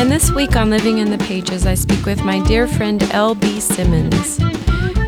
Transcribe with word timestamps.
And 0.00 0.10
this 0.10 0.32
week 0.32 0.56
on 0.56 0.70
Living 0.70 0.96
in 0.96 1.10
the 1.10 1.18
Pages, 1.18 1.66
I 1.66 1.74
speak 1.74 2.06
with 2.06 2.24
my 2.24 2.42
dear 2.44 2.66
friend 2.66 3.02
L.B. 3.12 3.60
Simmons. 3.60 4.40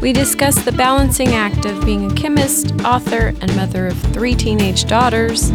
We 0.03 0.13
discuss 0.13 0.63
the 0.63 0.73
balancing 0.73 1.29
act 1.29 1.65
of 1.65 1.83
being 1.87 2.13
a 2.13 2.15
chemist, 2.15 2.73
author, 2.85 3.33
and 3.41 3.57
mother 3.57 3.87
of 3.87 3.99
three 4.13 4.35
teenage 4.35 4.85
daughters, 4.85 5.49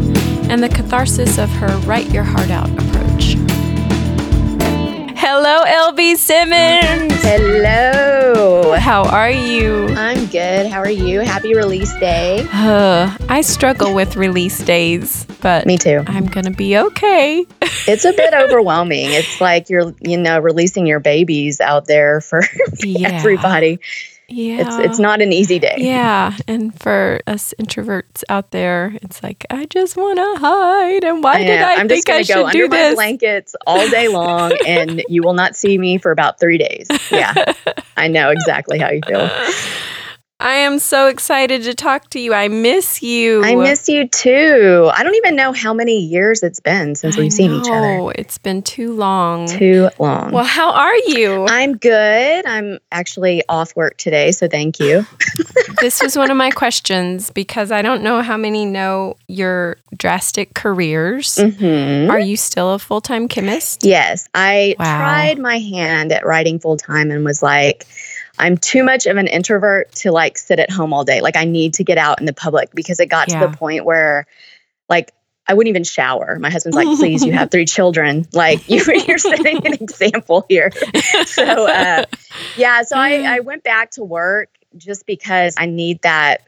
and 0.50 0.64
the 0.64 0.70
catharsis 0.70 1.38
of 1.38 1.52
her 1.52 1.68
write 1.86 2.12
your 2.12 2.24
heart 2.24 2.50
out 2.50 2.68
approach. 2.72 3.07
Hello, 5.40 5.92
LB 5.92 6.16
Simmons. 6.18 7.14
Hello. 7.22 8.74
How 8.74 9.04
are 9.04 9.30
you? 9.30 9.86
I'm 9.90 10.26
good. 10.26 10.66
How 10.66 10.80
are 10.80 10.90
you? 10.90 11.20
Happy 11.20 11.54
release 11.54 11.94
day. 12.00 12.44
Uh, 12.52 13.16
I 13.30 13.42
struggle 13.42 13.94
with 13.94 14.16
release 14.16 14.58
days, 14.64 15.26
but 15.44 15.68
Me 15.68 15.78
too. 15.78 16.04
I'm 16.08 16.26
going 16.26 16.46
to 16.46 16.52
be 16.52 16.76
okay. 16.80 17.46
It's 17.88 18.04
a 18.04 18.14
bit 18.14 18.34
overwhelming. 18.34 19.12
It's 19.12 19.40
like 19.40 19.70
you're, 19.70 19.94
you 20.02 20.18
know, 20.18 20.40
releasing 20.40 20.88
your 20.88 21.00
babies 21.00 21.62
out 21.62 21.86
there 21.86 22.20
for 22.20 22.42
Yeah. 22.80 23.10
everybody. 23.10 23.80
Yeah. 24.30 24.60
It's 24.60 24.76
it's 24.78 25.00
not 25.00 25.22
an 25.22 25.32
easy 25.32 25.58
day. 25.58 25.76
Yeah, 25.78 26.36
and 26.48 26.78
for 26.78 27.22
us 27.28 27.54
introverts 27.60 28.24
out 28.28 28.52
there, 28.52 28.98
it's 29.02 29.24
like 29.24 29.46
I 29.50 29.66
just 29.66 29.96
want 29.96 30.18
to 30.18 30.40
hide, 30.40 31.04
and 31.06 31.24
why 31.24 31.36
I 31.36 31.44
did. 31.44 31.62
I 31.62 31.76
I'm 31.76 31.88
think 31.88 32.06
just 32.08 32.10
I 32.10 32.22
should 32.24 32.46
under 32.46 32.52
do 32.52 32.68
my 32.68 32.76
this? 32.78 32.96
blankets 32.96 33.56
all 33.66 33.90
day 33.90 34.10
long, 34.10 34.52
and 34.68 35.02
you 35.08 35.24
will 35.24 35.34
not 35.34 35.56
see 35.56 35.78
me 35.78 35.98
for 35.98 36.12
about 36.12 36.40
three 36.40 36.58
days. 36.58 36.88
Yeah, 37.10 37.54
I 37.98 38.10
know 38.10 38.30
exactly 38.32 38.80
how 38.80 38.90
you 38.90 39.02
feel. 39.08 39.30
I 40.40 40.54
am 40.58 40.78
so 40.78 41.08
excited 41.08 41.64
to 41.64 41.74
talk 41.74 42.12
to 42.12 42.20
you. 42.20 42.32
I 42.32 42.48
miss 42.48 43.02
you. 43.02 43.44
I 43.44 43.56
miss 43.56 43.90
you 43.90 44.08
too. 44.08 44.88
I 44.94 45.02
don't 45.04 45.16
even 45.16 45.36
know 45.36 45.52
how 45.52 45.74
many 45.74 45.98
years 45.98 46.44
it's 46.44 46.60
been 46.60 46.94
since 46.94 47.18
I 47.18 47.22
we've 47.22 47.34
seen 47.34 47.52
each 47.54 47.68
other. 47.68 47.98
know, 47.98 48.10
It's 48.10 48.38
been 48.38 48.62
too 48.62 48.94
long. 48.94 49.48
Too 49.48 49.90
long. 49.98 50.32
Well, 50.32 50.44
how 50.44 50.74
are 50.74 50.96
you? 51.08 51.48
I'm 51.50 51.76
good. 51.78 52.46
I'm 52.46 52.78
actually 52.92 53.42
off 53.50 53.76
work 53.76 53.98
today, 53.98 54.32
so 54.32 54.48
thank 54.48 54.80
you. 54.80 55.08
this 55.82 56.04
was 56.04 56.16
one 56.16 56.30
of 56.30 56.38
my 56.38 56.52
questions 56.52 57.32
because 57.32 57.72
I 57.72 57.82
don't 57.82 58.04
know 58.04 58.22
how 58.22 58.38
many 58.38 58.64
know 58.64 59.18
your 59.28 59.78
drastic 59.98 60.54
careers. 60.54 61.40
hmm 61.40 62.12
Are 62.12 62.20
you 62.20 62.38
still 62.38 62.74
a 62.74 62.80
full 62.80 63.02
time 63.02 63.28
chemist? 63.28 63.84
Yes, 63.84 64.30
I 64.36 64.76
Wow. 64.78 64.98
tried 65.00 65.40
my 65.40 65.58
hand 65.58 66.12
at 66.12 66.28
writing 66.28 66.60
full 66.60 66.78
time 66.78 67.10
and 67.10 67.26
was 67.26 67.42
like, 67.42 67.88
I'm 68.40 68.58
too 68.58 68.84
much 68.84 69.06
of 69.06 69.18
an 69.18 69.28
introvert 69.28 69.92
to 69.96 70.12
like 70.12 70.38
sit 70.38 70.60
at 70.60 70.70
home 70.70 70.94
all 70.94 71.04
day. 71.04 71.22
Like 71.22 71.36
I 71.36 71.46
need 71.46 71.76
to 71.76 71.84
get 71.84 71.98
out 71.98 72.20
in 72.20 72.26
the 72.26 72.34
public 72.34 72.74
because 72.74 73.00
it 73.00 73.08
got 73.08 73.30
Yeah. 73.30 73.40
to 73.40 73.48
the 73.52 73.58
point 73.58 73.86
where 73.86 74.28
like 74.90 75.12
I 75.50 75.54
wouldn't 75.54 75.70
even 75.70 75.84
shower. 75.86 76.38
My 76.40 76.50
husband's 76.50 76.76
like, 76.76 76.86
please, 77.00 77.24
you 77.26 77.32
have 77.32 77.50
three 77.52 77.66
children. 77.66 78.28
Like 78.34 78.60
you, 78.70 78.84
you're 79.08 79.18
setting 79.18 79.66
an 79.66 79.74
example 79.74 80.46
here. 80.50 80.72
So 81.26 81.44
uh, 81.68 82.04
yeah, 82.58 82.84
so 82.84 82.98
I, 82.98 83.22
I 83.38 83.40
went 83.40 83.64
back 83.64 83.92
to 83.92 84.04
work 84.04 84.50
just 84.76 85.06
because 85.06 85.56
I 85.58 85.66
need 85.66 86.02
that 86.02 86.42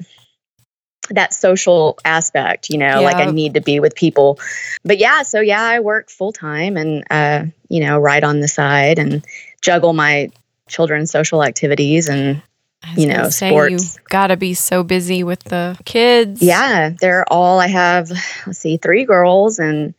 that 1.12 1.34
social 1.34 1.98
aspect, 2.06 2.70
you 2.70 2.78
know, 2.78 3.02
like 3.02 3.16
I 3.16 3.26
need 3.32 3.56
to 3.56 3.62
be 3.62 3.80
with 3.80 3.96
people. 3.96 4.40
But 4.84 5.00
yeah, 5.00 5.24
so 5.24 5.40
yeah, 5.40 5.62
I 5.64 5.80
work 5.80 6.12
full 6.12 6.32
time 6.32 6.78
and 6.78 7.04
uh, 7.10 7.46
you 7.68 7.80
know, 7.84 7.98
right 7.98 8.24
on 8.24 8.42
the 8.42 8.48
side 8.48 9.00
and 9.00 9.26
juggle 9.62 9.94
my 9.94 10.30
children's 10.70 11.12
social 11.12 11.44
activities 11.44 12.08
and 12.08 12.42
you 12.96 13.08
know, 13.08 13.30
say, 13.30 13.50
sports. 13.50 13.96
You 13.98 14.02
gotta 14.10 14.38
be 14.38 14.54
so 14.54 14.84
busy 14.84 15.22
with 15.24 15.44
the 15.44 15.78
kids. 15.84 16.42
yeah, 16.42 16.92
they're 17.00 17.26
all 17.32 17.60
I 17.60 17.68
have 17.68 18.10
let's 18.48 18.60
see, 18.60 18.78
three 18.78 19.04
girls 19.06 19.60
and 19.60 19.94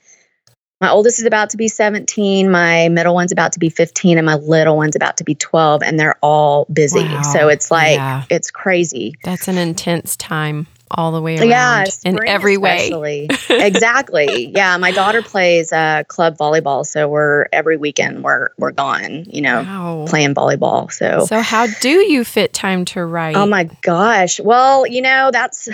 my 0.80 0.88
oldest 0.88 1.18
is 1.18 1.26
about 1.26 1.50
to 1.50 1.58
be 1.58 1.68
17, 1.68 2.50
my 2.50 2.88
middle 2.88 3.12
one's 3.14 3.32
about 3.32 3.52
to 3.52 3.58
be 3.58 3.68
15 3.68 4.16
and 4.16 4.24
my 4.24 4.36
little 4.36 4.78
one's 4.78 4.96
about 4.96 5.18
to 5.18 5.24
be 5.24 5.34
12 5.34 5.82
and 5.82 6.00
they're 6.00 6.16
all 6.22 6.64
busy. 6.72 7.04
Wow. 7.04 7.20
So 7.20 7.48
it's 7.48 7.70
like 7.70 7.96
Yeah. 7.96 8.22
it's 8.30 8.50
crazy. 8.50 9.14
That's 9.22 9.46
an 9.46 9.58
intense 9.58 10.16
time 10.16 10.66
all 10.90 11.12
the 11.12 11.20
way 11.20 11.38
around. 11.38 11.48
Yeah, 11.48 11.84
in 12.04 12.18
every 12.26 12.56
way. 12.56 13.28
exactly. 13.50 14.48
Yeah, 14.48 14.76
my 14.76 14.90
daughter 14.90 15.22
plays 15.22 15.72
uh, 15.72 16.04
club 16.08 16.36
volleyball, 16.36 16.84
so 16.84 17.08
we're 17.08 17.46
every 17.52 17.76
weekend 17.76 18.24
we're 18.24 18.48
we're 18.58 18.72
gone. 18.72 19.24
You 19.28 19.42
know, 19.42 19.62
Wow. 19.62 20.04
playing 20.08 20.34
volleyball. 20.34 20.90
So, 20.92 21.26
So 21.26 21.40
how 21.40 21.66
do 21.80 21.90
you 21.90 22.24
fit 22.24 22.52
time 22.52 22.84
to 22.86 23.04
write? 23.04 23.36
oh 23.36 23.46
my 23.46 23.64
gosh. 23.82 24.40
Well, 24.40 24.86
you 24.86 25.02
know 25.02 25.30
that's 25.32 25.68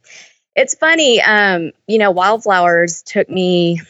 it's 0.56 0.74
funny. 0.74 1.20
Um, 1.22 1.72
you 1.86 1.98
know, 1.98 2.10
wildflowers 2.10 3.02
took 3.02 3.28
me 3.28 3.80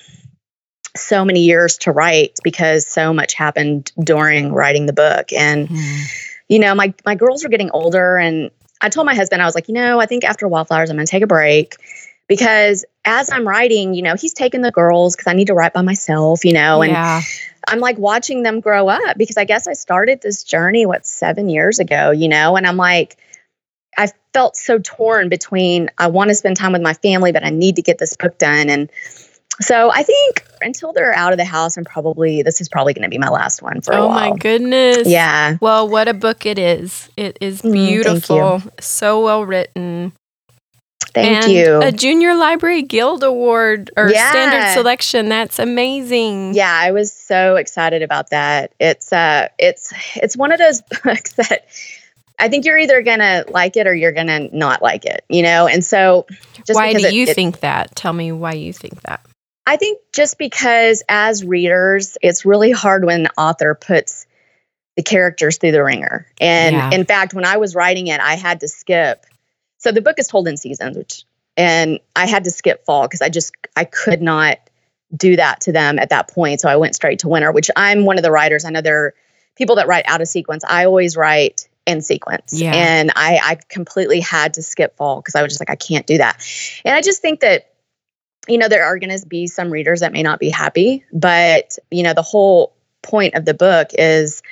so 0.96 1.24
many 1.24 1.40
years 1.40 1.76
to 1.78 1.92
write 1.92 2.38
because 2.42 2.86
so 2.86 3.12
much 3.12 3.34
happened 3.34 3.92
during 4.02 4.52
writing 4.52 4.86
the 4.86 4.92
book 4.94 5.32
and 5.32 5.68
Hmm. 5.68 6.02
you 6.48 6.58
know, 6.58 6.74
my 6.74 6.92
my 7.04 7.14
girls 7.14 7.42
were 7.44 7.50
getting 7.50 7.70
older 7.70 8.16
and 8.18 8.50
I 8.86 8.88
told 8.88 9.06
my 9.06 9.14
husband, 9.14 9.42
I 9.42 9.44
was 9.44 9.54
like, 9.54 9.68
you 9.68 9.74
know, 9.74 10.00
I 10.00 10.06
think 10.06 10.24
after 10.24 10.46
Wildflowers, 10.46 10.90
I'm 10.90 10.96
going 10.96 11.06
to 11.06 11.10
take 11.10 11.22
a 11.22 11.26
break 11.26 11.76
because 12.28 12.84
as 13.04 13.30
I'm 13.30 13.46
writing, 13.46 13.94
you 13.94 14.02
know, 14.02 14.14
he's 14.14 14.32
taking 14.32 14.62
the 14.62 14.70
girls 14.70 15.14
because 15.14 15.30
I 15.30 15.34
need 15.34 15.48
to 15.48 15.54
write 15.54 15.72
by 15.72 15.82
myself, 15.82 16.44
you 16.44 16.52
know, 16.52 16.82
and 16.82 16.92
yeah. 16.92 17.20
I'm 17.68 17.80
like 17.80 17.98
watching 17.98 18.42
them 18.42 18.60
grow 18.60 18.88
up 18.88 19.18
because 19.18 19.36
I 19.36 19.44
guess 19.44 19.66
I 19.66 19.72
started 19.72 20.20
this 20.22 20.44
journey, 20.44 20.86
what, 20.86 21.06
seven 21.06 21.48
years 21.48 21.78
ago, 21.78 22.12
you 22.12 22.28
know, 22.28 22.56
and 22.56 22.66
I'm 22.66 22.76
like, 22.76 23.16
I 23.98 24.08
felt 24.32 24.56
so 24.56 24.78
torn 24.78 25.28
between 25.28 25.90
I 25.98 26.08
want 26.08 26.28
to 26.28 26.34
spend 26.34 26.56
time 26.56 26.72
with 26.72 26.82
my 26.82 26.94
family, 26.94 27.32
but 27.32 27.44
I 27.44 27.50
need 27.50 27.76
to 27.76 27.82
get 27.82 27.98
this 27.98 28.16
book 28.16 28.38
done. 28.38 28.70
And 28.70 28.90
so 29.60 29.90
I 29.90 30.02
think 30.02 30.45
until 30.60 30.92
they're 30.92 31.14
out 31.14 31.32
of 31.32 31.38
the 31.38 31.44
house, 31.44 31.76
I'm 31.76 31.84
probably, 31.84 32.42
this 32.42 32.60
is 32.60 32.68
probably 32.68 32.94
going 32.94 33.02
to 33.04 33.08
be 33.08 33.18
my 33.18 33.28
last 33.28 33.62
one 33.62 33.80
for 33.80 33.92
a 33.94 34.06
while. 34.06 34.28
Oh 34.28 34.30
my 34.32 34.36
goodness. 34.36 35.06
Yeah. 35.08 35.56
Well, 35.60 35.88
what 35.88 36.08
a 36.08 36.14
book 36.14 36.46
it 36.46 36.58
is. 36.58 37.08
It 37.16 37.38
is 37.40 37.62
Mm, 37.62 37.72
beautiful. 37.72 38.62
So 38.80 39.24
well 39.24 39.44
written. 39.44 40.12
Thank 41.14 41.44
and 41.44 41.52
you. 41.52 41.80
A 41.82 41.92
Junior 41.92 42.34
Library 42.34 42.82
Guild 42.82 43.22
Award 43.22 43.90
or 43.96 44.10
Yeah. 44.10 44.30
standard 44.30 44.72
selection. 44.74 45.28
That's 45.28 45.58
amazing. 45.58 46.54
Yeah, 46.54 46.70
I 46.72 46.90
was 46.90 47.12
so 47.12 47.56
excited 47.56 48.02
about 48.02 48.30
that. 48.30 48.72
It's 48.78 49.12
uh 49.12 49.48
it's 49.58 49.92
it's 50.16 50.36
one 50.36 50.52
of 50.52 50.58
those 50.58 50.82
books 51.04 51.32
that 51.34 51.66
I 52.38 52.48
think 52.48 52.66
you're 52.66 52.76
either 52.76 53.00
gonna 53.02 53.44
like 53.48 53.78
it 53.78 53.86
or 53.86 53.94
you're 53.94 54.12
gonna 54.12 54.48
not 54.52 54.82
like 54.82 55.06
it, 55.06 55.24
you 55.30 55.42
know? 55.42 55.66
And 55.66 55.82
so 55.82 56.26
just 56.66 56.74
why 56.74 56.92
do 56.92 56.98
it- 57.06 57.14
you 57.14 57.24
it- 57.24 57.34
think 57.34 57.60
that? 57.60 57.96
Tell 57.96 58.12
me 58.12 58.30
why 58.32 58.52
you 58.52 58.74
think 58.74 59.00
that. 59.02 59.24
I 59.66 59.76
think 59.76 60.00
just 60.12 60.38
because 60.38 61.02
as 61.08 61.44
readers, 61.44 62.16
it's 62.22 62.44
really 62.46 62.70
hard 62.70 63.04
when 63.04 63.22
an 63.22 63.28
author 63.36 63.74
puts 63.74 64.26
the 64.96 65.02
characters 65.02 65.58
through 65.58 65.72
the 65.72 65.84
ringer. 65.84 66.26
And 66.40 66.76
Yeah. 66.76 66.90
in 66.92 67.04
fact, 67.04 67.34
when 67.34 67.44
I 67.44 67.56
was 67.56 67.74
writing 67.74 68.06
it, 68.06 68.20
I 68.20 68.34
had 68.36 68.60
to 68.60 68.68
skip. 68.68 69.26
So 69.78 69.92
the 69.92 70.00
book 70.00 70.18
is 70.18 70.28
told 70.28 70.48
in 70.48 70.56
seasons, 70.56 70.96
which 70.96 71.24
and 71.56 72.00
I 72.14 72.26
had 72.26 72.44
to 72.44 72.50
skip 72.50 72.84
fall 72.84 73.02
because 73.02 73.22
I 73.22 73.28
just 73.28 73.52
I 73.74 73.84
could 73.84 74.22
not 74.22 74.58
do 75.16 75.36
that 75.36 75.62
to 75.62 75.72
them 75.72 75.98
at 75.98 76.10
that 76.10 76.28
point. 76.28 76.60
So 76.60 76.68
I 76.68 76.76
went 76.76 76.94
straight 76.94 77.20
to 77.20 77.28
winter, 77.28 77.52
which 77.52 77.70
I'm 77.76 78.04
one 78.04 78.18
of 78.18 78.22
the 78.22 78.30
writers. 78.30 78.64
I 78.64 78.70
know 78.70 78.80
there 78.80 79.06
are 79.06 79.14
people 79.56 79.76
that 79.76 79.86
write 79.86 80.04
out 80.06 80.20
of 80.20 80.28
sequence. 80.28 80.64
I 80.64 80.84
always 80.84 81.16
write 81.16 81.68
in 81.86 82.02
sequence. 82.02 82.52
Yeah. 82.52 82.74
And 82.74 83.12
I, 83.14 83.40
I 83.42 83.58
completely 83.68 84.20
had 84.20 84.54
to 84.54 84.62
skip 84.62 84.96
fall 84.96 85.20
because 85.20 85.34
I 85.34 85.42
was 85.42 85.52
just 85.52 85.60
like, 85.60 85.70
I 85.70 85.76
can't 85.76 86.06
do 86.06 86.18
that. 86.18 86.44
And 86.84 86.94
I 86.94 87.00
just 87.00 87.22
think 87.22 87.40
that 87.40 87.70
you 88.48 88.58
know, 88.58 88.68
there 88.68 88.84
are 88.84 88.98
going 88.98 89.16
to 89.16 89.26
be 89.26 89.46
some 89.46 89.70
readers 89.70 90.00
that 90.00 90.12
may 90.12 90.22
not 90.22 90.38
be 90.38 90.50
happy, 90.50 91.04
but, 91.12 91.78
you 91.90 92.02
know, 92.02 92.14
the 92.14 92.22
whole 92.22 92.74
point 93.02 93.34
of 93.34 93.44
the 93.44 93.54
book 93.54 93.90
is 93.92 94.42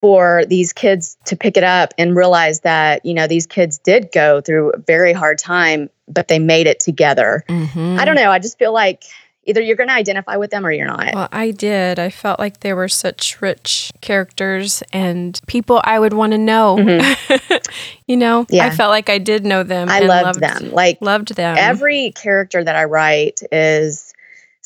for 0.00 0.44
these 0.46 0.72
kids 0.72 1.16
to 1.26 1.36
pick 1.36 1.56
it 1.56 1.62
up 1.62 1.94
and 1.96 2.16
realize 2.16 2.60
that, 2.60 3.06
you 3.06 3.14
know, 3.14 3.28
these 3.28 3.46
kids 3.46 3.78
did 3.78 4.10
go 4.12 4.40
through 4.40 4.72
a 4.72 4.78
very 4.78 5.12
hard 5.12 5.38
time, 5.38 5.88
but 6.08 6.26
they 6.26 6.40
made 6.40 6.66
it 6.66 6.80
together. 6.80 7.44
Mhm. 7.48 7.98
I 7.98 8.04
don't 8.04 8.16
know. 8.16 8.30
I 8.30 8.40
just 8.40 8.58
feel 8.58 8.72
like 8.72 9.04
either 9.44 9.60
you're 9.60 9.76
going 9.76 9.88
to 9.88 9.94
identify 9.94 10.36
with 10.36 10.50
them 10.50 10.64
or 10.64 10.70
you're 10.70 10.86
not. 10.86 11.14
Well, 11.14 11.28
I 11.32 11.50
did. 11.50 11.98
I 11.98 12.10
felt 12.10 12.38
like 12.38 12.60
they 12.60 12.72
were 12.72 12.88
such 12.88 13.40
rich 13.40 13.90
characters 14.00 14.82
and 14.92 15.40
people 15.46 15.80
I 15.84 15.98
would 15.98 16.12
want 16.12 16.32
to 16.32 16.38
know. 16.38 16.78
you 18.06 18.16
know, 18.16 18.42
Mm-hmm. 18.44 18.54
Yeah. 18.54 18.66
I 18.66 18.70
felt 18.70 18.90
like 18.90 19.08
I 19.10 19.18
did 19.18 19.44
know 19.44 19.62
them. 19.62 19.88
I 19.88 19.98
and 19.98 20.08
loved 20.08 20.40
them. 20.40 20.70
Like 20.72 20.98
Loved 21.00 21.34
them. 21.36 21.56
every 21.58 22.12
character 22.12 22.62
that 22.62 22.76
I 22.76 22.84
write 22.84 23.40
is 23.50 24.11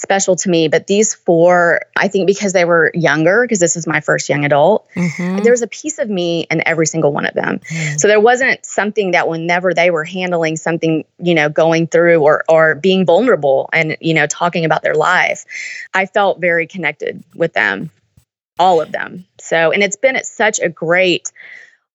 special 0.06 0.36
to 0.36 0.48
me, 0.48 0.68
but 0.68 0.86
these 0.86 1.14
four, 1.14 1.80
I 1.96 2.06
think 2.06 2.28
because 2.28 2.52
they 2.52 2.64
were 2.64 2.92
younger, 2.94 3.42
because 3.42 3.58
this 3.58 3.74
is 3.74 3.88
my 3.88 4.00
first 4.00 4.28
young 4.28 4.44
adult, 4.44 4.86
Mhm. 4.94 5.42
there 5.42 5.50
was 5.50 5.62
a 5.62 5.66
piece 5.66 5.98
of 5.98 6.08
me 6.08 6.46
in 6.48 6.62
every 6.64 6.86
single 6.86 7.12
one 7.12 7.26
of 7.26 7.34
them. 7.34 7.58
Mm. 7.58 7.98
So 7.98 8.06
there 8.06 8.20
wasn't 8.20 8.64
something 8.64 9.10
that 9.10 9.26
whenever 9.26 9.74
they 9.74 9.90
were 9.90 10.04
handling 10.04 10.56
something, 10.56 11.04
you 11.18 11.34
know, 11.34 11.48
going 11.48 11.88
through 11.88 12.22
or 12.22 12.44
or 12.48 12.76
being 12.76 13.04
vulnerable 13.04 13.68
and 13.72 13.96
you 14.00 14.14
know 14.14 14.28
talking 14.28 14.64
about 14.64 14.82
their 14.82 14.94
life, 14.94 15.44
I 15.92 16.06
felt 16.06 16.40
very 16.40 16.68
connected 16.68 17.24
with 17.34 17.52
them, 17.52 17.90
all 18.60 18.80
of 18.80 18.92
them. 18.92 19.24
So 19.40 19.72
and 19.72 19.82
it's 19.82 19.96
been 19.96 20.14
at 20.14 20.26
such 20.26 20.60
a 20.60 20.68
great 20.68 21.32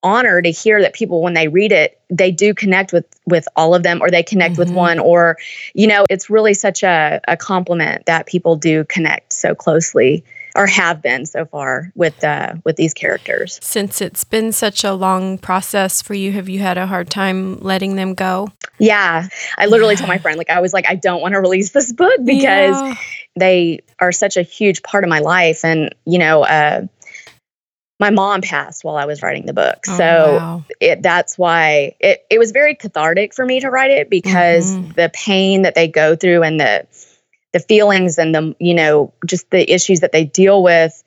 honor 0.03 0.41
to 0.41 0.49
hear 0.49 0.81
that 0.81 0.93
people 0.93 1.21
when 1.21 1.33
they 1.33 1.47
read 1.47 1.71
it 1.71 1.99
they 2.09 2.31
do 2.31 2.53
connect 2.53 2.91
with 2.91 3.05
with 3.25 3.47
all 3.55 3.75
of 3.75 3.83
them 3.83 4.01
or 4.01 4.09
they 4.09 4.23
connect 4.23 4.57
with 4.57 4.69
Mhm. 4.69 4.73
one 4.75 4.99
or 4.99 5.37
you 5.73 5.87
know 5.87 6.05
it's 6.09 6.29
really 6.29 6.53
such 6.53 6.83
a, 6.83 7.21
a 7.27 7.37
compliment 7.37 8.05
that 8.05 8.25
people 8.25 8.55
do 8.55 8.83
connect 8.85 9.33
so 9.33 9.53
closely 9.53 10.23
or 10.55 10.67
have 10.67 11.01
been 11.01 11.25
so 11.25 11.45
far 11.45 11.91
with 11.95 12.23
uh, 12.23 12.55
with 12.63 12.75
these 12.75 12.93
characters. 12.93 13.59
Since 13.61 14.01
it's 14.01 14.23
been 14.23 14.51
such 14.51 14.83
a 14.83 14.93
long 14.93 15.37
process 15.37 16.01
for 16.01 16.13
you, 16.13 16.31
have 16.33 16.49
you 16.49 16.59
had 16.59 16.77
a 16.77 16.85
hard 16.87 17.09
time 17.09 17.59
letting 17.59 17.95
them 17.95 18.13
go? 18.13 18.49
Yeah, 18.77 19.29
I 19.57 19.67
literally 19.67 19.95
told 19.95 20.09
my 20.09 20.17
friend 20.17 20.37
like 20.37 20.49
I 20.49 20.59
was 20.59 20.73
like 20.73 20.85
I 20.89 20.95
don't 20.95 21.21
want 21.21 21.33
to 21.33 21.39
release 21.39 21.71
this 21.71 21.93
book 21.93 22.17
because 22.25 22.81
yeah. 22.81 22.95
they 23.37 23.79
are 23.99 24.11
such 24.11 24.37
a 24.37 24.41
huge 24.41 24.83
part 24.83 25.03
of 25.03 25.09
my 25.09 25.19
life, 25.19 25.63
and 25.63 25.93
you 26.05 26.19
know. 26.19 26.43
Uh, 26.43 26.87
my 28.01 28.09
mom 28.09 28.41
passed 28.41 28.83
while 28.83 28.97
I 28.97 29.05
was 29.05 29.21
writing 29.21 29.45
the 29.45 29.53
book. 29.53 29.85
Oh, 29.87 29.97
so 29.97 30.35
wow. 30.37 30.65
it, 30.79 31.03
that's 31.03 31.37
why 31.37 31.95
it, 31.99 32.25
it 32.31 32.39
was 32.39 32.51
very 32.51 32.73
cathartic 32.73 33.33
for 33.33 33.45
me 33.45 33.59
to 33.59 33.69
write 33.69 33.91
it 33.91 34.09
because 34.09 34.71
mm-hmm. 34.71 34.91
the 34.93 35.11
pain 35.13 35.61
that 35.61 35.75
they 35.75 35.87
go 35.87 36.15
through 36.15 36.41
and 36.41 36.59
the 36.59 36.87
the 37.53 37.59
feelings 37.59 38.17
and 38.17 38.33
the 38.33 38.55
you 38.59 38.73
know 38.73 39.13
just 39.25 39.49
the 39.51 39.71
issues 39.71 39.99
that 39.99 40.11
they 40.11 40.25
deal 40.25 40.63
with 40.63 41.03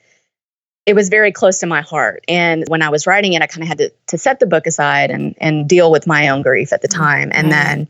it 0.85 0.93
was 0.93 1.09
very 1.09 1.31
close 1.31 1.59
to 1.59 1.65
my 1.65 1.81
heart 1.81 2.23
and 2.27 2.63
when 2.67 2.81
i 2.81 2.89
was 2.89 3.07
writing 3.07 3.33
it 3.33 3.41
i 3.41 3.47
kind 3.47 3.63
of 3.63 3.67
had 3.67 3.77
to, 3.77 3.91
to 4.07 4.17
set 4.17 4.39
the 4.39 4.45
book 4.45 4.67
aside 4.67 5.11
and 5.11 5.35
and 5.39 5.67
deal 5.67 5.91
with 5.91 6.07
my 6.07 6.29
own 6.29 6.41
grief 6.41 6.71
at 6.73 6.81
the 6.81 6.87
mm-hmm. 6.87 7.01
time 7.01 7.31
and 7.33 7.51
then 7.51 7.87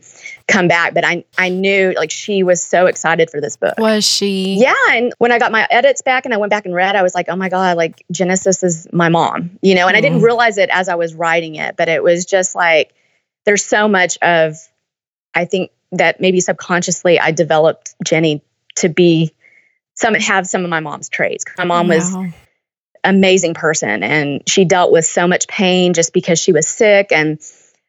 come 0.48 0.68
back 0.68 0.94
but 0.94 1.04
i 1.04 1.24
i 1.38 1.48
knew 1.48 1.92
like 1.96 2.10
she 2.10 2.42
was 2.42 2.64
so 2.64 2.86
excited 2.86 3.30
for 3.30 3.40
this 3.40 3.56
book 3.56 3.74
was 3.78 4.04
she 4.04 4.56
yeah 4.60 4.74
and 4.90 5.12
when 5.18 5.32
i 5.32 5.38
got 5.38 5.52
my 5.52 5.66
edits 5.70 6.02
back 6.02 6.24
and 6.24 6.32
i 6.32 6.36
went 6.36 6.50
back 6.50 6.64
and 6.64 6.74
read 6.74 6.96
i 6.96 7.02
was 7.02 7.14
like 7.14 7.28
oh 7.28 7.36
my 7.36 7.48
god 7.48 7.76
like 7.76 8.04
genesis 8.10 8.62
is 8.62 8.86
my 8.92 9.08
mom 9.08 9.58
you 9.62 9.74
know 9.74 9.86
and 9.86 9.94
mm. 9.94 9.98
i 9.98 10.00
didn't 10.00 10.18
mm-hmm. 10.18 10.24
realize 10.24 10.58
it 10.58 10.70
as 10.70 10.88
i 10.88 10.94
was 10.94 11.14
writing 11.14 11.56
it 11.56 11.76
but 11.76 11.88
it 11.88 12.02
was 12.02 12.24
just 12.24 12.54
like 12.54 12.94
there's 13.44 13.64
so 13.64 13.88
much 13.88 14.18
of 14.22 14.56
i 15.34 15.44
think 15.44 15.70
that 15.92 16.20
maybe 16.20 16.40
subconsciously 16.40 17.18
I 17.18 17.32
developed 17.32 17.94
Jenny 18.04 18.42
to 18.76 18.88
be 18.88 19.32
some 19.94 20.14
have 20.14 20.46
some 20.46 20.64
of 20.64 20.70
my 20.70 20.80
mom's 20.80 21.08
traits. 21.08 21.44
My 21.56 21.64
mom 21.64 21.88
wow. 21.88 21.94
was 21.94 22.16
amazing 23.06 23.54
person 23.54 24.02
and 24.02 24.42
she 24.48 24.64
dealt 24.64 24.90
with 24.90 25.06
so 25.06 25.26
much 25.26 25.46
pain 25.48 25.94
just 25.94 26.12
because 26.12 26.38
she 26.38 26.52
was 26.52 26.66
sick 26.66 27.12
and 27.12 27.40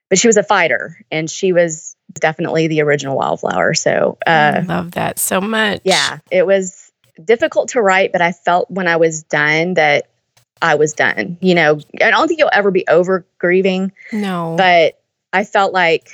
but 0.10 0.18
she 0.18 0.28
was 0.28 0.38
a 0.38 0.44
fighter 0.44 0.98
and 1.12 1.30
she 1.30 1.52
was 1.52 1.96
definitely 2.14 2.68
the 2.68 2.82
original 2.82 3.18
wildflower. 3.18 3.74
So 3.74 4.18
uh, 4.26 4.54
I 4.56 4.60
love 4.60 4.92
that 4.92 5.20
so 5.20 5.42
much. 5.42 5.82
Yeah, 5.84 6.20
it 6.32 6.46
was 6.46 6.92
difficult 7.24 7.70
to 7.70 7.82
write, 7.82 8.12
but 8.14 8.22
I 8.22 8.32
felt 8.32 8.72
when 8.72 8.88
I 8.88 8.96
was 8.98 9.24
done 9.24 9.74
that 9.74 10.08
I 10.62 10.76
was 10.76 10.94
done. 10.94 11.38
You 11.42 11.56
know, 11.56 11.80
I 12.02 12.12
don't 12.12 12.28
think 12.28 12.40
you'll 12.40 12.50
ever 12.54 12.72
be 12.72 12.88
over 12.88 13.26
grieving. 13.38 13.92
No, 14.14 14.56
but 14.58 15.00
I 15.34 15.44
felt 15.44 15.74
like 15.74 16.10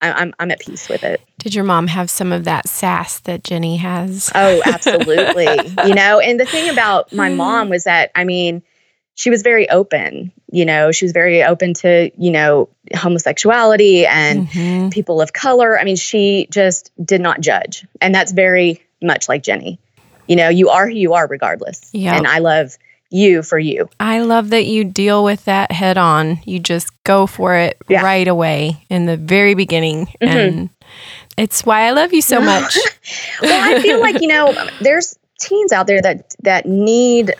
I'm 0.00 0.34
I'm 0.38 0.50
at 0.50 0.60
peace 0.60 0.88
with 0.88 1.02
it. 1.02 1.20
Did 1.38 1.54
your 1.54 1.64
mom 1.64 1.86
have 1.88 2.10
some 2.10 2.32
of 2.32 2.44
that 2.44 2.68
sass 2.68 3.20
that 3.20 3.44
Jenny 3.44 3.76
has? 3.78 4.30
Oh, 4.34 4.62
absolutely. 4.66 5.48
you 5.86 5.94
know, 5.94 6.20
and 6.20 6.38
the 6.38 6.44
thing 6.44 6.70
about 6.70 7.12
my 7.12 7.30
mom 7.30 7.68
was 7.68 7.84
that 7.84 8.10
I 8.14 8.24
mean, 8.24 8.62
she 9.14 9.30
was 9.30 9.42
very 9.42 9.68
open. 9.68 10.32
You 10.50 10.64
know, 10.64 10.92
she 10.92 11.04
was 11.04 11.12
very 11.12 11.42
open 11.42 11.74
to 11.74 12.10
you 12.16 12.30
know 12.30 12.68
homosexuality 12.94 14.06
and 14.06 14.48
mm-hmm. 14.48 14.88
people 14.90 15.20
of 15.20 15.32
color. 15.32 15.78
I 15.78 15.84
mean, 15.84 15.96
she 15.96 16.46
just 16.50 16.92
did 17.04 17.20
not 17.20 17.40
judge, 17.40 17.86
and 18.00 18.14
that's 18.14 18.32
very 18.32 18.82
much 19.02 19.28
like 19.28 19.42
Jenny. 19.42 19.80
You 20.28 20.36
know, 20.36 20.48
you 20.48 20.68
are 20.68 20.86
who 20.88 20.94
you 20.94 21.14
are 21.14 21.26
regardless. 21.26 21.90
Yeah, 21.92 22.16
and 22.16 22.26
I 22.26 22.38
love 22.38 22.78
you 23.10 23.42
for 23.42 23.58
you. 23.58 23.88
I 23.98 24.20
love 24.20 24.50
that 24.50 24.66
you 24.66 24.84
deal 24.84 25.24
with 25.24 25.44
that 25.46 25.72
head 25.72 25.98
on. 25.98 26.40
You 26.44 26.58
just 26.58 26.90
go 27.04 27.26
for 27.26 27.54
it 27.54 27.78
yeah. 27.88 28.02
right 28.02 28.28
away 28.28 28.84
in 28.90 29.06
the 29.06 29.16
very 29.16 29.54
beginning. 29.54 30.06
Mm-hmm. 30.20 30.26
And 30.26 30.70
it's 31.36 31.64
why 31.64 31.82
I 31.82 31.90
love 31.90 32.12
you 32.12 32.22
so 32.22 32.40
much. 32.42 32.76
well, 33.40 33.76
I 33.76 33.80
feel 33.80 34.00
like, 34.00 34.20
you 34.20 34.28
know, 34.28 34.54
there's 34.80 35.18
teens 35.40 35.72
out 35.72 35.86
there 35.86 36.02
that 36.02 36.34
that 36.42 36.66
need 36.66 37.32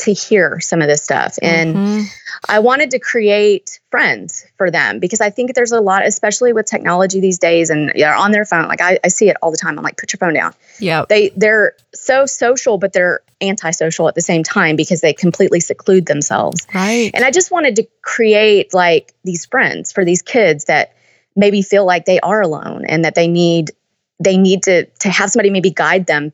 to 0.00 0.12
hear 0.12 0.60
some 0.60 0.82
of 0.82 0.88
this 0.88 1.02
stuff. 1.02 1.38
And 1.42 1.76
mm-hmm. 1.76 2.00
I 2.48 2.58
wanted 2.60 2.90
to 2.92 2.98
create 2.98 3.80
friends 3.90 4.46
for 4.56 4.70
them 4.70 4.98
because 4.98 5.20
I 5.20 5.30
think 5.30 5.54
there's 5.54 5.72
a 5.72 5.80
lot, 5.80 6.06
especially 6.06 6.52
with 6.52 6.66
technology 6.66 7.20
these 7.20 7.38
days 7.38 7.70
and 7.70 7.92
know, 7.94 8.18
on 8.18 8.32
their 8.32 8.44
phone. 8.44 8.66
Like 8.66 8.80
I, 8.80 8.98
I 9.04 9.08
see 9.08 9.28
it 9.28 9.36
all 9.42 9.50
the 9.50 9.56
time. 9.56 9.78
I'm 9.78 9.84
like, 9.84 9.96
put 9.96 10.12
your 10.12 10.18
phone 10.18 10.34
down. 10.34 10.54
Yeah. 10.78 11.04
They 11.08 11.30
they're 11.30 11.74
so 11.94 12.26
social, 12.26 12.78
but 12.78 12.92
they're 12.92 13.20
antisocial 13.40 14.08
at 14.08 14.14
the 14.14 14.22
same 14.22 14.42
time 14.42 14.76
because 14.76 15.00
they 15.00 15.12
completely 15.12 15.60
seclude 15.60 16.06
themselves. 16.06 16.66
Right. 16.74 17.10
And 17.14 17.24
I 17.24 17.30
just 17.30 17.50
wanted 17.50 17.76
to 17.76 17.86
create 18.02 18.72
like 18.74 19.12
these 19.24 19.46
friends 19.46 19.92
for 19.92 20.04
these 20.04 20.22
kids 20.22 20.64
that 20.66 20.94
maybe 21.36 21.62
feel 21.62 21.84
like 21.84 22.04
they 22.04 22.20
are 22.20 22.40
alone 22.40 22.84
and 22.86 23.04
that 23.04 23.14
they 23.14 23.28
need 23.28 23.70
they 24.18 24.36
need 24.36 24.62
to 24.64 24.86
to 24.86 25.10
have 25.10 25.30
somebody 25.30 25.50
maybe 25.50 25.70
guide 25.70 26.06
them 26.06 26.32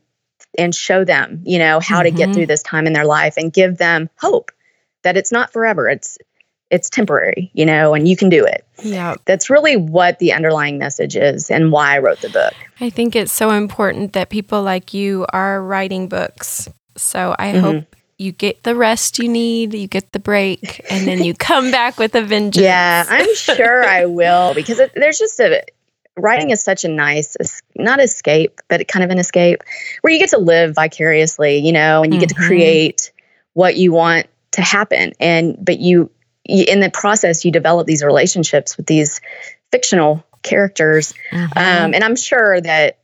and 0.59 0.75
show 0.75 1.05
them, 1.05 1.43
you 1.45 1.59
know, 1.59 1.81
how 1.81 1.97
mm-hmm. 1.97 2.05
to 2.05 2.11
get 2.11 2.25
mm-hmm. 2.25 2.33
through 2.35 2.47
this 2.47 2.63
time 2.63 2.87
in 2.87 2.93
their 2.93 3.05
life 3.05 3.35
and 3.37 3.53
give 3.53 3.79
them 3.79 4.11
hope 4.19 4.51
that 5.03 5.17
it's 5.17 5.33
not 5.33 5.53
forever. 5.53 5.89
It's 5.89 6.19
it's 6.69 6.91
temporary, 6.91 7.51
you 7.55 7.65
know, 7.65 7.95
and 7.95 8.09
you 8.09 8.17
can 8.17 8.29
do 8.29 8.45
it. 8.45 8.65
Yeah. 8.83 9.15
That's 9.25 9.49
really 9.51 9.77
what 9.77 10.19
the 10.19 10.33
underlying 10.33 10.79
message 10.79 11.17
is 11.17 11.49
and 11.51 11.71
why 11.71 11.95
I 11.95 11.99
wrote 12.01 12.21
the 12.21 12.29
book. 12.29 12.55
I 12.81 12.91
think 12.91 13.15
it's 13.15 13.33
so 13.33 13.51
important 13.51 14.15
that 14.15 14.31
people 14.31 14.63
like 14.63 14.93
you 14.93 15.27
are 15.33 15.63
writing 15.63 16.09
books. 16.09 16.69
So 16.97 17.37
I 17.39 17.53
mm-hmm. 17.53 17.61
hope 17.61 17.97
you 18.19 18.33
get 18.33 18.63
the 18.63 18.75
rest 18.75 19.19
you 19.19 19.29
need, 19.29 19.75
you 19.75 19.87
get 19.87 20.11
the 20.13 20.19
break, 20.19 20.85
and 20.91 21.07
then 21.07 21.23
you 21.23 21.35
come 21.39 21.71
back 21.71 21.99
with 21.99 22.15
a 22.15 22.23
vengeance. 22.23 22.65
Yeah, 22.65 23.05
I'm 23.09 23.35
sure 23.37 23.85
I 23.85 24.07
will 24.07 24.55
because 24.55 24.81
it, 24.81 24.93
there's 24.95 25.19
just 25.19 25.39
a 25.39 25.63
writing 26.17 26.51
is 26.51 26.63
such 26.63 26.85
a 26.85 26.89
nice 26.89 27.37
not 27.77 28.01
escape 28.01 28.61
but 28.69 28.87
kind 28.89 29.05
of 29.05 29.11
an 29.11 29.19
escape 29.19 29.63
where 30.01 30.13
you 30.13 30.19
get 30.19 30.31
to 30.31 30.39
live 30.39 30.75
vicariously 30.75 31.59
you 31.59 31.73
know 31.73 32.03
and 32.03 32.13
you 32.13 32.19
mm-hmm. 32.19 32.27
get 32.27 32.29
to 32.31 32.35
mm-hmm. 32.35 32.47
create 32.47 33.13
what 33.53 33.77
you 33.77 33.93
want 33.93 34.27
to 34.53 34.63
happen 34.63 35.13
and 35.21 35.57
but 35.63 35.79
you, 35.79 36.11
you, 36.49 36.65
in 36.67 36.81
the 36.81 36.91
process 36.91 37.45
you 37.45 37.51
develop 37.51 37.87
these 37.87 38.03
relationships 38.03 38.77
with 38.77 38.87
these 38.87 39.21
fictional 39.71 40.25
characters 40.43 41.13
mm-hmm. 41.31 41.59
um, 41.59 41.95
and 41.95 42.03
i'm 42.03 42.17
sure 42.17 42.61
that 42.61 42.99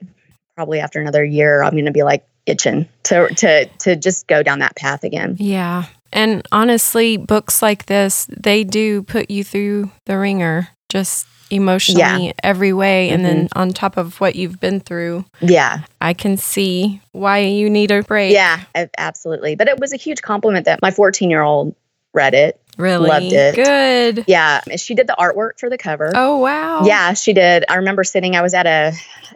probably 0.56 0.80
after 0.80 1.00
another 1.00 1.24
year 1.24 1.62
i'm 1.62 1.72
going 1.72 1.84
to 1.84 1.92
be 1.92 2.02
like 2.02 2.26
itching 2.46 2.88
to 3.02 3.28
to 3.34 3.66
to 3.78 3.94
just 3.94 4.26
go 4.26 4.42
down 4.42 4.60
that 4.60 4.74
path 4.74 5.04
again 5.04 5.36
yeah 5.38 5.84
and 6.12 6.46
honestly 6.50 7.16
books 7.16 7.62
like 7.62 7.86
this 7.86 8.26
they 8.36 8.64
do 8.64 9.02
put 9.02 9.30
you 9.30 9.44
through 9.44 9.90
the 10.06 10.18
ringer 10.18 10.68
just 10.88 11.26
emotionally 11.52 12.26
yeah. 12.26 12.32
every 12.42 12.72
way 12.72 13.06
mm-hmm. 13.06 13.14
and 13.14 13.24
then 13.24 13.44
mm-hmm. 13.46 13.58
on 13.58 13.72
top 13.72 13.96
of 13.96 14.20
what 14.20 14.34
you've 14.34 14.58
been 14.58 14.80
through 14.80 15.24
yeah. 15.40 15.82
I 16.00 16.14
can 16.14 16.36
see 16.36 17.00
why 17.12 17.40
you 17.40 17.68
need 17.68 17.90
a 17.90 18.02
break. 18.02 18.32
Yeah 18.32 18.60
absolutely. 18.96 19.54
But 19.54 19.68
it 19.68 19.78
was 19.78 19.92
a 19.92 19.96
huge 19.96 20.22
compliment 20.22 20.64
that 20.64 20.80
my 20.82 20.90
14 20.90 21.30
year 21.30 21.42
old 21.42 21.74
read 22.14 22.34
it 22.34 22.60
really? 22.78 23.08
loved 23.08 23.32
it. 23.32 23.54
Good. 23.54 24.24
Yeah 24.26 24.62
she 24.76 24.94
did 24.94 25.06
the 25.06 25.16
artwork 25.18 25.60
for 25.60 25.68
the 25.68 25.78
cover. 25.78 26.12
Oh 26.14 26.38
wow. 26.38 26.84
Yeah 26.84 27.12
she 27.12 27.32
did. 27.32 27.64
I 27.68 27.76
remember 27.76 28.04
sitting 28.04 28.34
i 28.34 28.42
was 28.42 28.54
at 28.54 28.66
a 28.66 28.92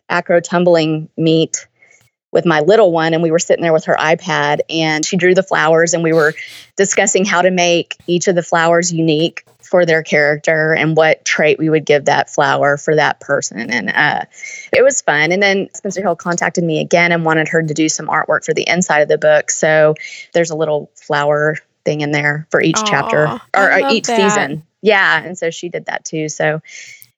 acro 0.08 0.40
tumbling 0.40 1.08
meet 1.16 1.66
with 2.32 2.44
my 2.44 2.60
little 2.60 2.92
one 2.92 3.14
and 3.14 3.22
we 3.22 3.30
were 3.30 3.38
sitting 3.38 3.62
there 3.62 3.72
with 3.72 3.86
her 3.86 3.96
iPad 3.96 4.60
and 4.68 5.04
she 5.04 5.16
drew 5.16 5.34
the 5.34 5.42
flowers 5.42 5.94
and 5.94 6.02
we 6.02 6.12
were 6.12 6.34
discussing 6.76 7.24
how 7.24 7.40
to 7.42 7.50
make 7.50 7.96
each 8.06 8.28
of 8.28 8.34
the 8.34 8.42
flowers 8.42 8.92
unique 8.92 9.44
for 9.66 9.84
their 9.84 10.02
character 10.02 10.72
and 10.72 10.96
what 10.96 11.24
trait 11.24 11.58
we 11.58 11.68
would 11.68 11.84
give 11.84 12.06
that 12.06 12.30
flower 12.30 12.76
for 12.76 12.94
that 12.94 13.20
person. 13.20 13.70
And 13.70 13.90
uh, 13.90 14.24
it 14.72 14.82
was 14.82 15.02
fun. 15.02 15.32
And 15.32 15.42
then 15.42 15.68
Spencer 15.74 16.02
Hill 16.02 16.16
contacted 16.16 16.64
me 16.64 16.80
again 16.80 17.12
and 17.12 17.24
wanted 17.24 17.48
her 17.48 17.62
to 17.62 17.74
do 17.74 17.88
some 17.88 18.06
artwork 18.06 18.44
for 18.44 18.54
the 18.54 18.68
inside 18.68 19.00
of 19.00 19.08
the 19.08 19.18
book. 19.18 19.50
So 19.50 19.94
there's 20.32 20.50
a 20.50 20.56
little 20.56 20.90
flower 20.94 21.56
thing 21.84 22.00
in 22.00 22.12
there 22.12 22.46
for 22.50 22.60
each 22.60 22.76
Aww, 22.76 22.86
chapter 22.88 23.40
or, 23.54 23.72
or 23.72 23.90
each 23.90 24.06
that. 24.06 24.16
season. 24.16 24.62
Yeah. 24.82 25.22
And 25.22 25.36
so 25.36 25.50
she 25.50 25.68
did 25.68 25.86
that 25.86 26.04
too. 26.04 26.28
So 26.28 26.60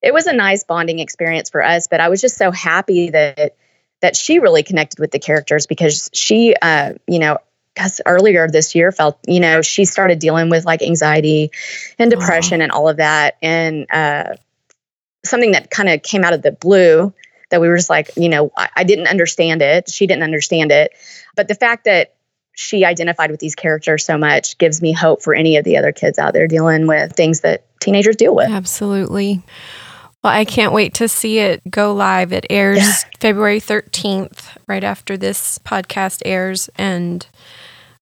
it 0.02 0.14
was 0.14 0.26
a 0.26 0.32
nice 0.32 0.64
bonding 0.64 1.00
experience 1.00 1.50
for 1.50 1.62
us. 1.62 1.88
But 1.88 2.00
I 2.00 2.08
was 2.08 2.20
just 2.20 2.36
so 2.36 2.50
happy 2.50 3.10
that 3.10 3.56
that 4.00 4.14
she 4.14 4.38
really 4.38 4.62
connected 4.62 5.00
with 5.00 5.10
the 5.10 5.18
characters 5.18 5.66
because 5.66 6.08
she, 6.12 6.54
uh, 6.62 6.94
you 7.08 7.18
know, 7.18 7.38
because 7.78 8.00
earlier 8.06 8.48
this 8.48 8.74
year 8.74 8.90
felt 8.90 9.18
you 9.26 9.38
know 9.38 9.62
she 9.62 9.84
started 9.84 10.18
dealing 10.18 10.50
with 10.50 10.64
like 10.64 10.82
anxiety 10.82 11.50
and 11.98 12.10
depression 12.10 12.58
wow. 12.58 12.64
and 12.64 12.72
all 12.72 12.88
of 12.88 12.96
that 12.96 13.36
and 13.40 13.86
uh, 13.92 14.34
something 15.24 15.52
that 15.52 15.70
kind 15.70 15.88
of 15.88 16.02
came 16.02 16.24
out 16.24 16.32
of 16.32 16.42
the 16.42 16.50
blue 16.50 17.12
that 17.50 17.60
we 17.60 17.68
were 17.68 17.76
just 17.76 17.88
like 17.88 18.10
you 18.16 18.28
know 18.28 18.50
I, 18.56 18.68
I 18.76 18.84
didn't 18.84 19.06
understand 19.06 19.62
it 19.62 19.88
she 19.88 20.06
didn't 20.06 20.24
understand 20.24 20.72
it 20.72 20.92
but 21.36 21.46
the 21.46 21.54
fact 21.54 21.84
that 21.84 22.14
she 22.56 22.84
identified 22.84 23.30
with 23.30 23.38
these 23.38 23.54
characters 23.54 24.04
so 24.04 24.18
much 24.18 24.58
gives 24.58 24.82
me 24.82 24.92
hope 24.92 25.22
for 25.22 25.32
any 25.32 25.56
of 25.56 25.64
the 25.64 25.76
other 25.76 25.92
kids 25.92 26.18
out 26.18 26.32
there 26.32 26.48
dealing 26.48 26.88
with 26.88 27.12
things 27.12 27.40
that 27.40 27.64
teenagers 27.80 28.16
deal 28.16 28.34
with 28.34 28.50
absolutely 28.50 29.42
well, 30.24 30.32
I 30.32 30.44
can't 30.44 30.72
wait 30.72 30.94
to 30.94 31.06
see 31.06 31.38
it 31.38 31.62
go 31.70 31.94
live. 31.94 32.32
It 32.32 32.44
airs 32.50 32.78
yeah. 32.78 32.94
February 33.20 33.60
13th, 33.60 34.56
right 34.66 34.82
after 34.82 35.16
this 35.16 35.60
podcast 35.60 36.22
airs. 36.24 36.68
And 36.74 37.24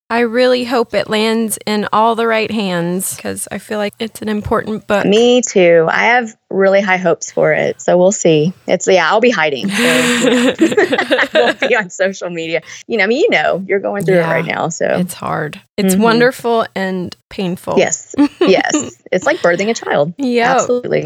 I 0.09 0.21
really 0.21 0.63
hope 0.65 0.95
it 0.95 1.11
lands 1.11 1.59
in 1.67 1.89
all 1.93 2.15
the 2.15 2.29
right 2.29 2.49
hands 2.51 3.17
because 3.17 3.49
I 3.51 3.59
feel 3.59 3.79
like 3.79 3.93
it's 3.99 4.23
an 4.23 4.29
important 4.29 4.87
book. 4.87 5.05
Me 5.05 5.43
too. 5.43 5.89
I 5.91 6.05
have 6.05 6.37
really 6.49 6.81
high 6.81 6.97
hopes 6.99 7.33
for 7.33 7.53
it. 7.53 7.81
So 7.83 7.99
we'll 7.99 8.13
see. 8.13 8.53
It's, 8.69 8.87
yeah, 8.87 9.11
I'll 9.11 9.19
be 9.21 9.31
hiding. 9.33 9.69
So, 9.69 9.75
I 9.81 11.29
won't 11.35 11.59
be 11.61 11.75
on 11.75 11.91
social 11.91 12.31
media. 12.31 12.61
You 12.87 12.99
know, 12.99 13.05
I 13.05 13.07
mean, 13.09 13.23
you 13.23 13.31
know, 13.31 13.65
you're 13.67 13.81
going 13.81 14.05
through 14.05 14.15
Yeah. 14.19 14.31
it 14.31 14.33
right 14.33 14.47
now. 14.47 14.69
So, 14.69 14.87
It's 14.87 15.15
hard. 15.15 15.61
It's 15.77 15.97
Mhm. 15.97 16.01
wonderful 16.03 16.67
and 16.77 17.15
painful. 17.29 17.75
yes, 17.77 18.15
yes. 18.41 19.03
It's 19.11 19.27
like 19.27 19.39
birthing 19.39 19.71
a 19.71 19.75
child. 19.75 20.15
Yeah. 20.19 20.53
Absolutely. 20.55 21.03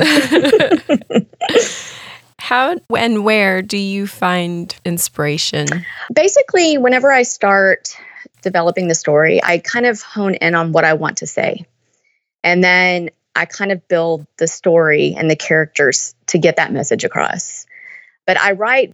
How 2.38 2.76
and 2.96 3.24
where 3.24 3.62
do 3.62 3.78
you 3.78 4.06
find 4.06 4.74
inspiration? 4.84 5.66
basically 6.12 6.76
whenever 6.78 7.10
i 7.12 7.22
start 7.22 7.96
developing 8.42 8.88
the 8.88 8.94
story 8.94 9.42
i 9.42 9.58
kind 9.58 9.86
of 9.86 10.00
hone 10.02 10.34
in 10.34 10.54
on 10.54 10.72
what 10.72 10.84
i 10.84 10.94
want 10.94 11.18
to 11.18 11.26
say. 11.26 11.66
And 12.42 12.64
then 12.64 13.10
i 13.34 13.44
kind 13.44 13.72
of 13.72 13.86
build 13.88 14.26
the 14.38 14.46
story 14.46 15.14
and 15.16 15.30
the 15.30 15.36
characters 15.36 16.14
to 16.26 16.38
get 16.38 16.56
that 16.56 16.72
message 16.72 17.04
across. 17.04 17.66
But 18.26 18.38
i 18.38 18.52
write 18.52 18.92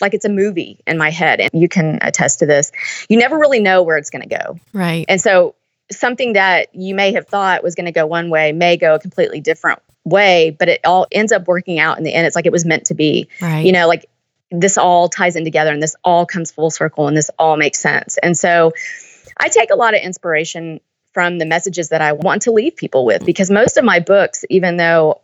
like 0.00 0.14
it's 0.14 0.24
a 0.24 0.30
movie 0.30 0.80
in 0.86 0.96
my 0.96 1.10
head 1.10 1.40
and 1.40 1.50
you 1.52 1.68
can 1.68 1.98
attest 2.02 2.38
to 2.38 2.46
this. 2.46 2.70
You 3.08 3.18
never 3.18 3.36
really 3.36 3.60
know 3.60 3.82
where 3.82 3.96
it's 3.96 4.10
going 4.10 4.28
to 4.28 4.36
go. 4.36 4.58
Right. 4.72 5.04
and 5.08 5.20
so 5.20 5.54
something 5.90 6.34
that 6.34 6.74
you 6.74 6.94
may 6.94 7.12
have 7.12 7.26
thought 7.26 7.62
was 7.62 7.74
going 7.74 7.86
to 7.86 7.92
go 7.92 8.06
one 8.06 8.28
way 8.28 8.52
may 8.52 8.76
go 8.76 8.94
a 8.94 8.98
completely 8.98 9.40
different 9.40 9.80
way 10.04 10.54
but 10.58 10.68
it 10.68 10.80
all 10.84 11.06
ends 11.10 11.32
up 11.32 11.46
working 11.48 11.78
out 11.78 11.98
in 11.98 12.04
the 12.04 12.12
end. 12.12 12.26
It's 12.26 12.36
like 12.36 12.46
it 12.46 12.52
was 12.52 12.64
meant 12.64 12.86
to 12.86 12.94
be. 12.94 13.28
Right. 13.40 13.64
you 13.64 13.72
know 13.72 13.88
like 13.88 14.06
this 14.50 14.78
all 14.78 15.08
ties 15.08 15.36
in 15.36 15.44
together 15.44 15.72
and 15.72 15.82
this 15.82 15.96
all 16.04 16.24
comes 16.24 16.50
full 16.50 16.70
circle 16.70 17.06
and 17.06 17.16
this 17.16 17.30
all 17.38 17.56
makes 17.56 17.78
sense. 17.78 18.18
And 18.22 18.36
so 18.36 18.72
i 19.40 19.48
take 19.48 19.70
a 19.70 19.76
lot 19.76 19.94
of 19.94 20.00
inspiration 20.00 20.80
from 21.12 21.38
the 21.38 21.46
messages 21.46 21.90
that 21.90 22.00
i 22.00 22.12
want 22.12 22.42
to 22.42 22.50
leave 22.50 22.76
people 22.76 23.04
with 23.04 23.24
because 23.24 23.50
most 23.50 23.76
of 23.76 23.84
my 23.84 24.00
books 24.00 24.44
even 24.50 24.76
though 24.76 25.20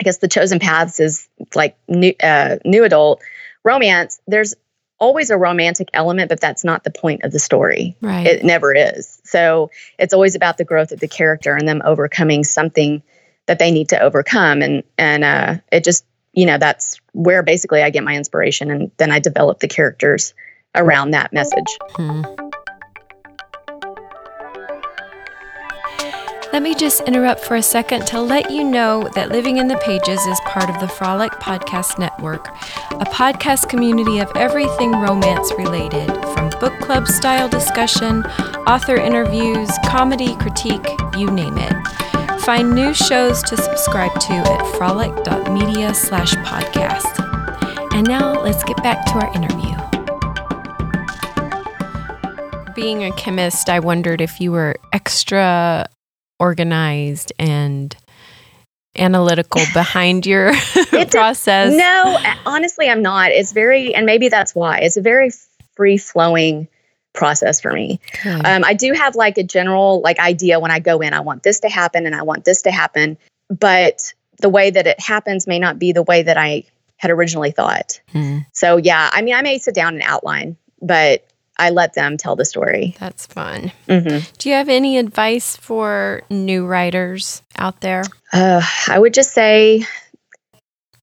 i 0.00 0.04
guess 0.04 0.18
the 0.18 0.28
chosen 0.28 0.58
paths 0.58 1.00
is 1.00 1.28
like 1.54 1.76
new 1.88 2.12
uh, 2.22 2.56
new 2.64 2.84
adult 2.84 3.20
romance 3.64 4.20
there's 4.26 4.54
always 5.00 5.30
a 5.30 5.36
romantic 5.36 5.88
element 5.94 6.28
but 6.28 6.40
that's 6.40 6.62
not 6.62 6.84
the 6.84 6.90
point 6.90 7.24
of 7.24 7.32
the 7.32 7.38
story. 7.38 7.96
Right. 8.02 8.26
it 8.26 8.44
never 8.44 8.74
is. 8.74 9.18
So 9.24 9.70
it's 9.98 10.12
always 10.12 10.34
about 10.34 10.58
the 10.58 10.64
growth 10.64 10.92
of 10.92 11.00
the 11.00 11.08
character 11.08 11.56
and 11.56 11.66
them 11.66 11.80
overcoming 11.84 12.44
something 12.44 13.02
that 13.46 13.58
they 13.58 13.70
need 13.70 13.88
to 13.88 13.98
overcome. 13.98 14.60
And 14.60 14.84
and 14.98 15.24
uh 15.24 15.56
it 15.72 15.84
just 15.84 16.04
you 16.32 16.44
know 16.44 16.58
that's 16.58 16.99
where 17.12 17.42
basically 17.42 17.82
i 17.82 17.90
get 17.90 18.04
my 18.04 18.16
inspiration 18.16 18.70
and 18.70 18.90
then 18.96 19.10
i 19.10 19.18
develop 19.18 19.60
the 19.60 19.68
characters 19.68 20.34
around 20.74 21.10
that 21.12 21.32
message 21.32 21.78
Hmm. 21.96 22.22
Let 26.52 26.62
me 26.62 26.74
just 26.74 27.02
interrupt 27.02 27.42
for 27.44 27.54
a 27.54 27.62
second 27.62 28.08
to 28.08 28.20
let 28.20 28.50
you 28.50 28.64
know 28.64 29.08
that 29.14 29.28
Living 29.28 29.58
in 29.58 29.68
the 29.68 29.76
Pages 29.76 30.20
is 30.26 30.40
part 30.40 30.68
of 30.68 30.80
the 30.80 30.88
Frolic 30.88 31.30
Podcast 31.34 31.96
Network, 31.96 32.48
a 32.90 33.04
podcast 33.04 33.68
community 33.68 34.18
of 34.18 34.32
everything 34.34 34.90
romance 34.90 35.52
related, 35.56 36.08
from 36.34 36.50
book 36.58 36.76
club 36.80 37.06
style 37.06 37.48
discussion, 37.48 38.24
author 38.66 38.96
interviews, 38.96 39.70
comedy, 39.86 40.34
critique, 40.36 40.88
you 41.16 41.30
name 41.30 41.56
it. 41.56 42.09
Find 42.50 42.74
new 42.74 42.92
shows 42.92 43.44
to 43.44 43.56
subscribe 43.56 44.12
to 44.22 44.32
at 44.32 44.66
frolic.media 44.76 45.94
slash 45.94 46.34
podcast. 46.34 47.94
And 47.94 48.04
now 48.08 48.42
let's 48.42 48.64
get 48.64 48.76
back 48.78 49.06
to 49.06 49.12
our 49.12 49.32
interview. 49.36 49.76
Being 52.74 53.04
a 53.04 53.12
chemist, 53.12 53.68
I 53.70 53.78
wondered 53.78 54.20
if 54.20 54.40
you 54.40 54.50
were 54.50 54.74
extra 54.92 55.86
organized 56.40 57.32
and 57.38 57.96
analytical 58.96 59.62
behind 59.72 60.26
your 60.26 60.52
process. 61.12 61.72
no 61.72 62.18
honestly 62.44 62.88
i'm 62.88 63.02
not 63.02 63.30
it's 63.30 63.52
very 63.52 63.94
and 63.94 64.04
maybe 64.04 64.28
that's 64.28 64.52
why 64.52 64.78
it's 64.78 64.96
a 64.96 65.00
very 65.00 65.30
free 65.76 65.96
flowing 65.96 66.66
process 67.12 67.60
for 67.60 67.72
me 67.72 68.00
Good. 68.22 68.46
Um, 68.46 68.64
I 68.64 68.74
do 68.74 68.92
have 68.92 69.16
like 69.16 69.36
a 69.38 69.42
general 69.42 70.00
like 70.00 70.18
idea 70.18 70.60
when 70.60 70.70
I 70.70 70.78
go 70.78 71.00
in. 71.00 71.12
I 71.12 71.20
want 71.20 71.42
this 71.42 71.60
to 71.60 71.68
happen 71.68 72.06
and 72.06 72.14
I 72.14 72.22
want 72.22 72.44
this 72.44 72.62
to 72.62 72.70
happen, 72.70 73.18
but 73.48 74.14
the 74.40 74.48
way 74.48 74.70
that 74.70 74.86
it 74.86 75.00
happens 75.00 75.46
may 75.46 75.58
not 75.58 75.78
be 75.78 75.92
the 75.92 76.02
way 76.02 76.22
that 76.22 76.36
I 76.36 76.64
had 76.96 77.10
originally 77.10 77.50
thought. 77.50 78.00
Hmm, 78.12 78.38
So 78.52 78.76
yeah, 78.76 79.10
I 79.12 79.22
mean, 79.22 79.34
I 79.34 79.42
may 79.42 79.58
sit 79.58 79.74
down 79.74 79.94
and 79.94 80.02
outline, 80.02 80.56
but 80.80 81.26
I 81.58 81.70
let 81.70 81.92
them 81.94 82.16
tell 82.16 82.36
the 82.36 82.44
story. 82.44 82.96
that's 82.98 83.26
fun. 83.26 83.72
hmm 83.86 84.18
Do 84.38 84.48
you 84.48 84.54
have 84.54 84.68
any 84.68 84.96
advice 84.96 85.56
for 85.56 86.22
new 86.30 86.64
writers 86.66 87.42
out 87.56 87.80
there? 87.80 88.02
Uh, 88.32 88.62
I 88.88 88.98
would 88.98 89.12
just 89.12 89.34
say, 89.34 89.84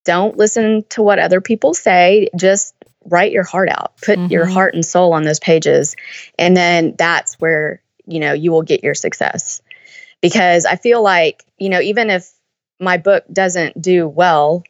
don't 0.05 0.37
listen 0.37 0.83
to 0.89 1.01
what 1.03 1.19
other 1.19 1.41
people 1.41 1.73
say. 1.73 2.29
Just 2.35 2.73
write 3.07 3.31
your 3.31 3.43
heart 3.43 3.69
out. 3.69 3.93
Put 4.01 4.19
your 4.29 4.45
Mhm. 4.45 4.53
heart 4.53 4.73
and 4.73 4.85
soul 4.85 5.13
on 5.13 5.23
those 5.23 5.39
pages, 5.39 5.95
and 6.37 6.55
then 6.55 6.95
that's 6.97 7.35
where 7.35 7.81
you 8.05 8.19
know 8.19 8.33
you 8.33 8.51
will 8.51 8.63
get 8.63 8.83
your 8.83 8.95
success. 8.95 9.61
Because 10.21 10.65
I 10.65 10.75
feel 10.75 11.01
like 11.01 11.45
you 11.57 11.69
know, 11.69 11.81
even 11.81 12.09
if 12.09 12.29
my 12.79 12.97
book 12.97 13.23
doesn't 13.31 13.81
do 13.81 14.07
well, 14.07 14.63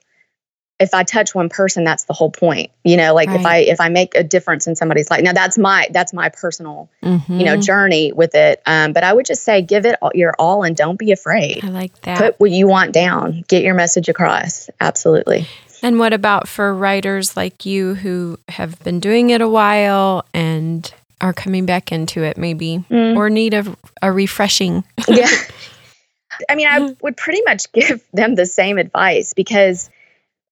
if 0.80 0.94
I 0.94 1.04
touch 1.04 1.34
one 1.34 1.50
person, 1.50 1.84
that's 1.84 2.04
the 2.06 2.14
whole 2.14 2.30
point. 2.32 2.72
You 2.84 2.98
know, 2.98 3.14
like 3.14 3.30
if 3.30 3.46
I 3.46 3.58
if 3.60 3.82
I 3.82 3.90
make 3.90 4.16
a 4.16 4.24
difference 4.24 4.68
in 4.68 4.76
somebody's 4.76 5.10
life, 5.10 5.24
now 5.24 5.34
that's 5.34 5.58
my 5.58 5.88
that's 5.92 6.14
my 6.14 6.30
personal 6.30 6.90
you 7.02 7.44
know 7.46 7.58
Mhm. 7.58 7.64
journey 7.64 8.12
with 8.12 8.36
it. 8.36 8.62
Um, 8.66 8.94
but 8.94 9.04
I 9.04 9.14
would 9.14 9.26
just 9.26 9.44
say, 9.44 9.62
give 9.62 9.86
it 9.86 9.98
all, 10.02 10.12
your 10.14 10.34
all, 10.40 10.64
and 10.64 10.76
don't 10.76 10.98
be 10.98 11.12
afraid 11.12 11.64
I 11.64 11.70
like 11.70 12.00
that. 12.02 12.18
put 12.18 12.40
what 12.40 12.52
you 12.52 12.68
want 12.68 12.94
down 12.94 13.44
get 13.48 13.64
your 13.64 13.74
message 13.74 14.10
across 14.10 14.70
absolutely 14.80 15.48
And 15.84 16.00
what 16.00 16.14
about 16.14 16.48
for 16.48 16.74
writers 16.74 17.38
like 17.38 17.66
you 17.66 17.94
who 17.96 18.38
have 18.50 18.80
been 18.84 19.00
doing 19.00 19.30
it 19.30 19.42
a 19.42 19.48
while 19.50 20.26
and 20.34 20.92
are 21.22 21.34
coming 21.34 21.66
back 21.66 21.92
into 21.92 22.24
it 22.24 22.38
maybe 22.38 22.84
Mm. 22.90 23.16
or 23.16 23.30
need 23.30 23.54
a, 23.54 23.64
a 24.02 24.12
refreshing? 24.12 24.84
yeah 25.08 25.30
i 26.50 26.56
mean 26.56 26.68
i 26.68 26.94
would 27.02 27.18
pretty 27.18 27.42
much 27.46 27.72
give 27.74 28.04
them 28.14 28.36
the 28.36 28.46
same 28.46 28.78
advice 28.78 29.34
because 29.34 29.90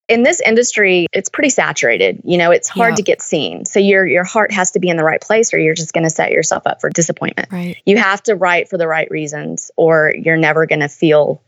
in 0.08 0.24
this 0.24 0.40
industry 0.42 1.06
it's 1.14 1.30
pretty 1.30 1.50
saturated 1.50 2.22
you 2.24 2.38
know 2.38 2.50
it's 2.52 2.70
hard 2.70 2.92
Yeah. 2.94 2.96
to 2.96 3.02
get 3.04 3.22
seen 3.22 3.66
so 3.66 3.80
your 3.80 4.06
your 4.06 4.24
heart 4.24 4.52
has 4.52 4.72
to 4.72 4.80
be 4.80 4.90
in 4.90 4.98
the 4.98 5.04
right 5.04 5.22
place 5.22 5.54
or 5.54 5.60
you're 5.60 5.76
just 5.76 5.94
going 5.94 6.04
to 6.06 6.10
set 6.10 6.32
yourself 6.32 6.64
up 6.66 6.82
for 6.82 6.90
disappointment 6.90 7.52
Right. 7.52 7.78
you 7.86 7.98
have 7.98 8.24
to 8.24 8.36
write 8.36 8.70
for 8.70 8.78
the 8.78 8.88
right 8.88 9.10
reasons 9.12 9.70
or 9.76 10.12
you're 10.18 10.38
never 10.38 10.66
going 10.66 10.80
to 10.82 10.90
feel 10.90 11.42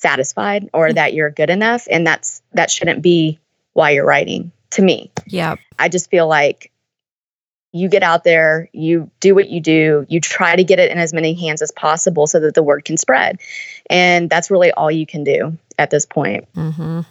satisfied 0.00 0.68
or 0.72 0.92
that 0.92 1.12
you're 1.14 1.30
good 1.30 1.50
enough 1.50 1.86
and 1.90 2.06
that's 2.06 2.42
that 2.52 2.70
shouldn't 2.70 3.02
be 3.02 3.38
why 3.74 3.90
you're 3.90 4.06
writing 4.06 4.50
to 4.70 4.82
me 4.82 5.10
Yeah. 5.26 5.56
I 5.78 5.88
just 5.88 6.10
feel 6.10 6.26
like 6.26 6.70
you 7.72 7.88
get 7.88 8.02
out 8.02 8.24
there, 8.24 8.68
you 8.72 9.10
do 9.20 9.34
what 9.34 9.48
you 9.48 9.60
do, 9.60 10.04
you 10.08 10.20
try 10.20 10.56
to 10.56 10.64
get 10.64 10.78
it 10.78 10.90
in 10.90 10.98
as 10.98 11.12
many 11.12 11.34
hands 11.34 11.62
as 11.62 11.70
possible 11.70 12.26
so 12.26 12.40
that 12.40 12.54
the 12.54 12.62
word 12.62 12.84
can 12.84 12.96
spread. 12.96 13.38
And 13.88 14.28
that's 14.28 14.50
really 14.50 14.72
all 14.72 14.90
you 14.90 15.06
can 15.06 15.22
do 15.22 15.56
at 15.78 15.90
this 15.90 16.04
point. 16.04 16.52
Mm-hmm. 16.54 17.02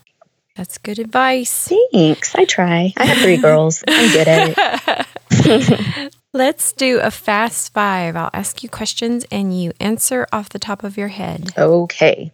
That's 0.55 0.77
good 0.77 0.99
advice. 0.99 1.69
Thanks. 1.93 2.35
I 2.35 2.43
try. 2.43 2.93
I 2.97 3.05
have 3.05 3.19
three 3.19 3.37
girls. 3.37 3.83
I'm 3.87 4.11
good 4.11 4.27
at 4.27 5.07
it. 5.31 6.13
Let's 6.33 6.73
do 6.73 6.99
a 6.99 7.09
fast 7.09 7.73
five. 7.73 8.17
I'll 8.17 8.29
ask 8.33 8.61
you 8.61 8.67
questions 8.67 9.25
and 9.31 9.57
you 9.57 9.71
answer 9.79 10.27
off 10.33 10.49
the 10.49 10.59
top 10.59 10.83
of 10.83 10.97
your 10.97 11.07
head. 11.07 11.51
Okay. 11.57 12.33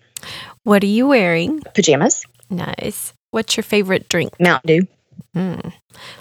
What 0.63 0.83
are 0.83 0.87
you 0.87 1.07
wearing? 1.07 1.61
Pajamas, 1.73 2.25
Nice. 2.49 3.13
What's 3.31 3.57
your 3.57 3.63
favorite 3.63 4.07
drink? 4.09 4.33
Mountain 4.39 4.67
Dew. 4.67 4.87
Hmm. 5.33 5.69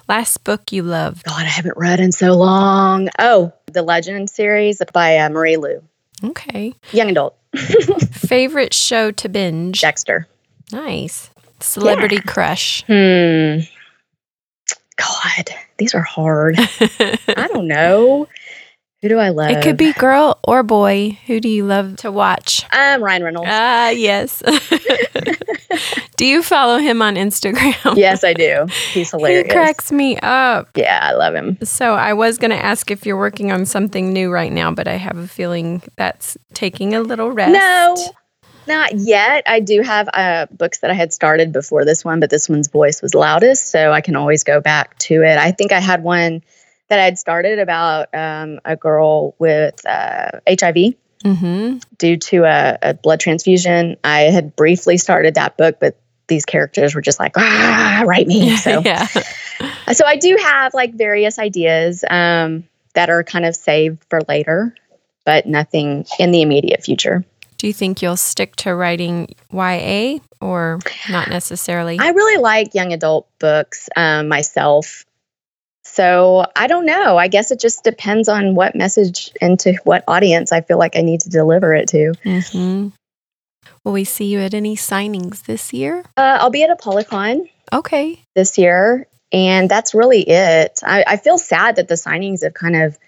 Last 0.08 0.42
book 0.44 0.72
you 0.72 0.82
loved? 0.82 1.24
God, 1.24 1.42
I 1.42 1.48
haven't 1.48 1.76
read 1.76 2.00
in 2.00 2.12
so 2.12 2.32
long. 2.34 3.08
Oh, 3.18 3.52
the 3.66 3.82
Legend 3.82 4.30
series 4.30 4.80
by 4.92 5.18
uh, 5.18 5.28
Marie 5.30 5.56
Lu. 5.56 5.82
Okay. 6.22 6.74
Young 6.92 7.10
adult. 7.10 7.36
Favorite 8.12 8.74
show 8.74 9.10
to 9.12 9.28
binge? 9.28 9.80
Dexter. 9.80 10.26
Nice. 10.72 11.30
Celebrity 11.60 12.18
crush. 12.20 12.84
Hmm. 12.86 13.60
God, 14.96 15.50
these 15.78 15.94
are 15.94 16.02
hard. 16.02 16.56
I 16.80 17.48
don't 17.52 17.66
know. 17.68 18.28
Who 19.04 19.10
do 19.10 19.18
I 19.18 19.28
love? 19.28 19.50
it 19.50 19.62
could 19.62 19.76
be 19.76 19.92
girl 19.92 20.38
or 20.44 20.62
boy. 20.62 21.18
Who 21.26 21.38
do 21.38 21.46
you 21.50 21.66
love 21.66 21.96
to 21.96 22.10
watch? 22.10 22.64
I'm 22.70 23.00
um, 23.00 23.04
Ryan 23.04 23.22
Reynolds. 23.22 23.50
Ah, 23.52 23.90
yes. 23.90 24.42
do 26.16 26.24
you 26.24 26.42
follow 26.42 26.78
him 26.78 27.02
on 27.02 27.16
Instagram? 27.16 27.96
yes, 27.98 28.24
I 28.24 28.32
do. 28.32 28.66
He's 28.92 29.10
hilarious. 29.10 29.44
He 29.44 29.52
cracks 29.52 29.92
me 29.92 30.16
up. 30.22 30.70
Yeah, 30.74 31.00
I 31.02 31.12
love 31.12 31.34
him. 31.34 31.58
So 31.64 31.92
I 31.92 32.14
was 32.14 32.38
going 32.38 32.52
to 32.52 32.56
ask 32.56 32.90
if 32.90 33.04
you're 33.04 33.18
working 33.18 33.52
on 33.52 33.66
something 33.66 34.10
new 34.10 34.30
right 34.30 34.50
now, 34.50 34.70
but 34.70 34.88
I 34.88 34.94
have 34.94 35.18
a 35.18 35.28
feeling 35.28 35.82
that's 35.96 36.38
taking 36.54 36.94
a 36.94 37.02
little 37.02 37.30
rest. 37.30 37.52
No, 37.52 37.94
not 38.66 38.94
yet. 38.94 39.42
I 39.46 39.60
do 39.60 39.82
have 39.82 40.08
uh, 40.14 40.46
books 40.50 40.78
that 40.78 40.90
I 40.90 40.94
had 40.94 41.12
started 41.12 41.52
before 41.52 41.84
this 41.84 42.06
one, 42.06 42.20
but 42.20 42.30
this 42.30 42.48
one's 42.48 42.68
voice 42.68 43.02
was 43.02 43.12
loudest, 43.12 43.70
so 43.70 43.92
I 43.92 44.00
can 44.00 44.16
always 44.16 44.44
go 44.44 44.62
back 44.62 44.98
to 45.00 45.22
it. 45.22 45.36
I 45.36 45.50
think 45.50 45.72
I 45.72 45.80
had 45.80 46.02
one 46.02 46.42
that 46.88 47.00
I'd 47.00 47.18
started 47.18 47.58
about 47.58 48.08
um, 48.14 48.60
a 48.64 48.76
girl 48.76 49.34
with 49.38 49.84
uh, 49.86 50.40
HIV 50.48 50.94
Mm-hmm. 51.24 51.78
due 51.96 52.18
to 52.18 52.44
a, 52.44 52.78
a 52.82 52.92
blood 52.92 53.18
transfusion. 53.18 53.96
I 54.04 54.24
had 54.24 54.54
briefly 54.54 54.98
started 54.98 55.36
that 55.36 55.56
book, 55.56 55.78
but 55.80 55.96
these 56.26 56.44
characters 56.44 56.94
were 56.94 57.00
just 57.00 57.18
like, 57.18 57.32
ah, 57.36 58.02
write 58.06 58.26
me. 58.26 58.54
So, 58.56 58.82
yeah. 58.84 59.06
so 59.92 60.04
I 60.04 60.16
do 60.16 60.36
have 60.38 60.74
like 60.74 60.94
various 60.94 61.38
ideas 61.38 62.04
um, 62.10 62.64
that 62.94 63.08
are 63.08 63.24
kind 63.24 63.46
of 63.46 63.56
saved 63.56 64.04
for 64.10 64.20
later, 64.28 64.74
but 65.24 65.46
nothing 65.46 66.04
in 66.18 66.30
the 66.30 66.42
immediate 66.42 66.82
future. 66.82 67.24
Do 67.56 67.68
you 67.68 67.72
think 67.72 68.02
you'll 68.02 68.18
stick 68.18 68.56
to 68.56 68.74
writing 68.74 69.34
YA 69.50 70.18
or 70.42 70.80
not 71.08 71.30
necessarily? 71.30 71.98
I 71.98 72.10
really 72.10 72.42
like 72.42 72.74
young 72.74 72.92
adult 72.92 73.28
books 73.38 73.88
um, 73.96 74.28
myself. 74.28 75.06
So 75.84 76.46
I 76.56 76.66
don't 76.66 76.86
know. 76.86 77.16
I 77.18 77.28
guess 77.28 77.50
it 77.50 77.60
just 77.60 77.84
depends 77.84 78.28
on 78.28 78.54
what 78.54 78.74
message 78.74 79.30
and 79.40 79.58
to 79.60 79.74
what 79.84 80.02
audience 80.08 80.50
I 80.50 80.62
feel 80.62 80.78
like 80.78 80.96
I 80.96 81.02
need 81.02 81.20
to 81.20 81.28
deliver 81.30 81.74
it 81.74 81.88
to. 81.88 82.14
hmm 82.24 82.88
Will 83.82 83.92
we 83.92 84.04
see 84.04 84.24
you 84.26 84.40
at 84.40 84.54
any 84.54 84.76
signings 84.76 85.44
this 85.44 85.72
year? 85.72 86.04
Uh, 86.16 86.38
I'll 86.40 86.50
be 86.50 86.62
at 86.62 86.76
Apollycon 86.76 87.48
Okay. 87.72 88.18
this 88.34 88.56
year, 88.56 89.06
and 89.30 89.68
that's 89.70 89.94
really 89.94 90.22
it. 90.22 90.80
I, 90.82 91.04
I 91.06 91.16
feel 91.18 91.36
sad 91.38 91.76
that 91.76 91.88
the 91.88 91.94
signings 91.94 92.42
have 92.42 92.54
kind 92.54 92.76
of 92.76 92.98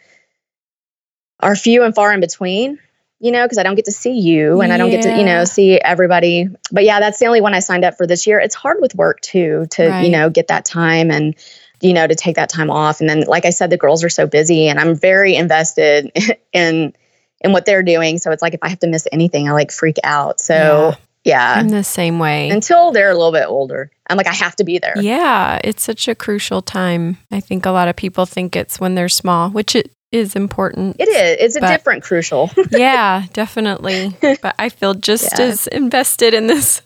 are 1.40 1.56
few 1.56 1.82
and 1.82 1.94
far 1.94 2.12
in 2.12 2.20
between. 2.20 2.78
You 3.18 3.32
know, 3.32 3.46
because 3.46 3.56
I 3.56 3.62
don't 3.62 3.76
get 3.76 3.86
to 3.86 3.92
see 3.92 4.18
you 4.18 4.60
and 4.60 4.70
I 4.70 4.76
don't 4.76 4.90
get 4.90 5.00
to, 5.04 5.16
you 5.18 5.24
know, 5.24 5.44
see 5.46 5.80
everybody. 5.80 6.48
But 6.70 6.84
yeah, 6.84 7.00
that's 7.00 7.18
the 7.18 7.24
only 7.24 7.40
one 7.40 7.54
I 7.54 7.60
signed 7.60 7.82
up 7.82 7.96
for 7.96 8.06
this 8.06 8.26
year. 8.26 8.38
It's 8.38 8.54
hard 8.54 8.76
with 8.78 8.94
work 8.94 9.22
too 9.22 9.64
to, 9.70 9.88
Right. 9.88 10.04
you 10.04 10.10
know, 10.10 10.28
get 10.28 10.48
that 10.48 10.66
time 10.66 11.10
and, 11.10 11.34
you 11.80 11.92
know, 11.92 12.06
to 12.06 12.14
take 12.14 12.36
that 12.36 12.48
time 12.48 12.70
off. 12.70 13.00
And 13.00 13.08
then, 13.08 13.22
like 13.26 13.44
I 13.44 13.50
said, 13.50 13.70
the 13.70 13.76
girls 13.76 14.02
are 14.04 14.08
so 14.08 14.26
busy 14.26 14.68
and 14.68 14.78
I'm 14.78 14.94
very 14.94 15.34
invested 15.34 16.10
in 16.52 16.94
in 17.42 17.52
what 17.52 17.66
they're 17.66 17.82
doing. 17.82 18.18
So 18.18 18.30
it's 18.30 18.42
like 18.42 18.54
if 18.54 18.60
I 18.62 18.68
have 18.68 18.78
to 18.80 18.86
miss 18.86 19.06
anything, 19.12 19.48
I 19.48 19.52
like 19.52 19.70
freak 19.70 19.96
out. 20.04 20.40
So 20.40 20.94
yeah, 21.24 21.54
I'm 21.56 21.68
the 21.68 21.84
same 21.84 22.18
way. 22.18 22.48
until 22.50 22.92
they're 22.92 23.10
a 23.10 23.14
little 23.14 23.32
bit 23.32 23.46
older, 23.46 23.90
I'm 24.08 24.16
like, 24.16 24.26
I 24.28 24.32
have 24.32 24.56
to 24.56 24.64
be 24.64 24.78
there. 24.78 24.94
Yeah, 24.98 25.58
it's 25.64 25.82
such 25.82 26.08
a 26.08 26.14
crucial 26.14 26.62
time. 26.62 27.18
I 27.32 27.40
think 27.40 27.66
a 27.66 27.70
lot 27.70 27.88
of 27.88 27.96
people 27.96 28.24
think 28.26 28.54
it's 28.56 28.78
when 28.80 28.94
they're 28.94 29.08
small, 29.08 29.50
which 29.50 29.74
it 29.74 29.90
is 30.12 30.36
important. 30.36 30.96
It 31.00 31.08
is. 31.08 31.36
It's 31.40 31.56
a 31.56 31.60
different 31.68 32.04
crucial. 32.04 32.48
yeah, 32.70 33.24
definitely. 33.32 34.16
But 34.20 34.54
I 34.58 34.68
feel 34.68 34.94
just 34.94 35.24
Yeah. 35.38 35.46
as 35.46 35.66
invested 35.66 36.32
in 36.32 36.46
this 36.46 36.80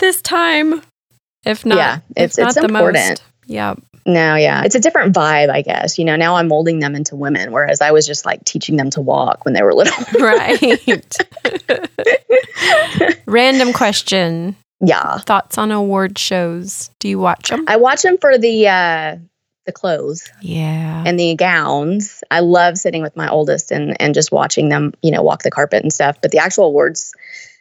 this 0.00 0.20
time, 0.22 0.82
if 1.44 1.64
not, 1.66 1.76
Yeah, 1.76 1.96
if 2.16 2.32
it's- 2.32 2.38
it's 2.38 2.38
not 2.38 2.54
the 2.54 2.68
important. 2.74 3.08
most. 3.10 3.22
Yeah, 3.46 3.74
no, 4.06 4.34
yeah. 4.36 4.64
It's 4.64 4.74
a 4.74 4.80
different 4.80 5.14
vibe, 5.14 5.48
I 5.50 5.62
guess. 5.62 5.98
You 5.98 6.04
know, 6.04 6.16
now 6.16 6.36
I'm 6.36 6.48
molding 6.48 6.78
them 6.80 6.94
into 6.94 7.16
women, 7.16 7.52
whereas 7.52 7.80
I 7.80 7.90
was 7.92 8.06
just 8.06 8.26
like 8.26 8.44
teaching 8.44 8.76
them 8.76 8.90
to 8.90 9.00
walk 9.00 9.44
when 9.44 9.54
they 9.54 9.62
were 9.62 9.74
little. 9.74 9.94
right. 10.20 10.60
Random 13.26 13.72
question: 13.72 14.56
yeah. 14.80 15.18
Thoughts 15.18 15.58
on 15.58 15.70
award 15.72 16.18
shows? 16.18 16.90
Do 16.98 17.08
you 17.08 17.18
watch 17.18 17.48
them? 17.48 17.64
I 17.68 17.76
watch 17.76 18.02
them 18.02 18.18
for 18.18 18.38
the 18.38 18.68
uh 18.68 19.16
the 19.66 19.72
clothes 19.72 20.28
Yeah. 20.42 21.04
and 21.06 21.18
the 21.18 21.34
gowns. 21.36 22.22
I 22.30 22.40
love 22.40 22.76
sitting 22.76 23.00
with 23.02 23.16
my 23.16 23.28
oldest 23.30 23.70
and 23.72 24.00
and 24.00 24.14
just 24.14 24.30
watching 24.30 24.68
them, 24.68 24.92
you 25.02 25.10
know, 25.10 25.22
walk 25.22 25.42
the 25.42 25.50
carpet 25.50 25.82
and 25.82 25.92
stuff. 25.92 26.18
But 26.20 26.32
the 26.32 26.38
actual 26.38 26.66
awards, 26.66 27.12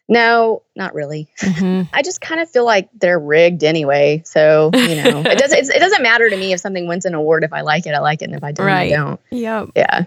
no, 0.07 0.61
not 0.75 0.93
really. 0.93 1.27
Mhm. 1.39 1.87
I 1.93 2.01
just 2.01 2.19
kind 2.21 2.41
of 2.41 2.49
feel 2.49 2.65
like 2.65 2.89
they're 2.93 3.19
rigged 3.19 3.63
anyway. 3.63 4.21
So 4.25 4.71
you 4.73 4.95
know, 5.03 5.21
it 5.25 5.37
doesn't 5.37 5.57
it's, 5.57 5.69
it 5.69 5.79
doesn't 5.79 6.01
matter 6.03 6.29
to 6.29 6.35
me 6.37 6.53
if 6.53 6.59
something 6.59 6.87
wins 6.87 7.05
an 7.05 7.13
award. 7.13 7.43
If 7.43 7.53
I 7.53 7.61
like 7.61 7.85
it, 7.85 7.91
I 7.93 7.99
like 7.99 8.21
it, 8.21 8.25
and 8.25 8.35
if 8.35 8.43
I 8.43 8.51
don't, 8.51 8.65
Right. 8.65 8.91
I 8.91 8.95
don't. 8.95 9.19
Yep. 9.31 9.69
Yeah, 9.75 10.05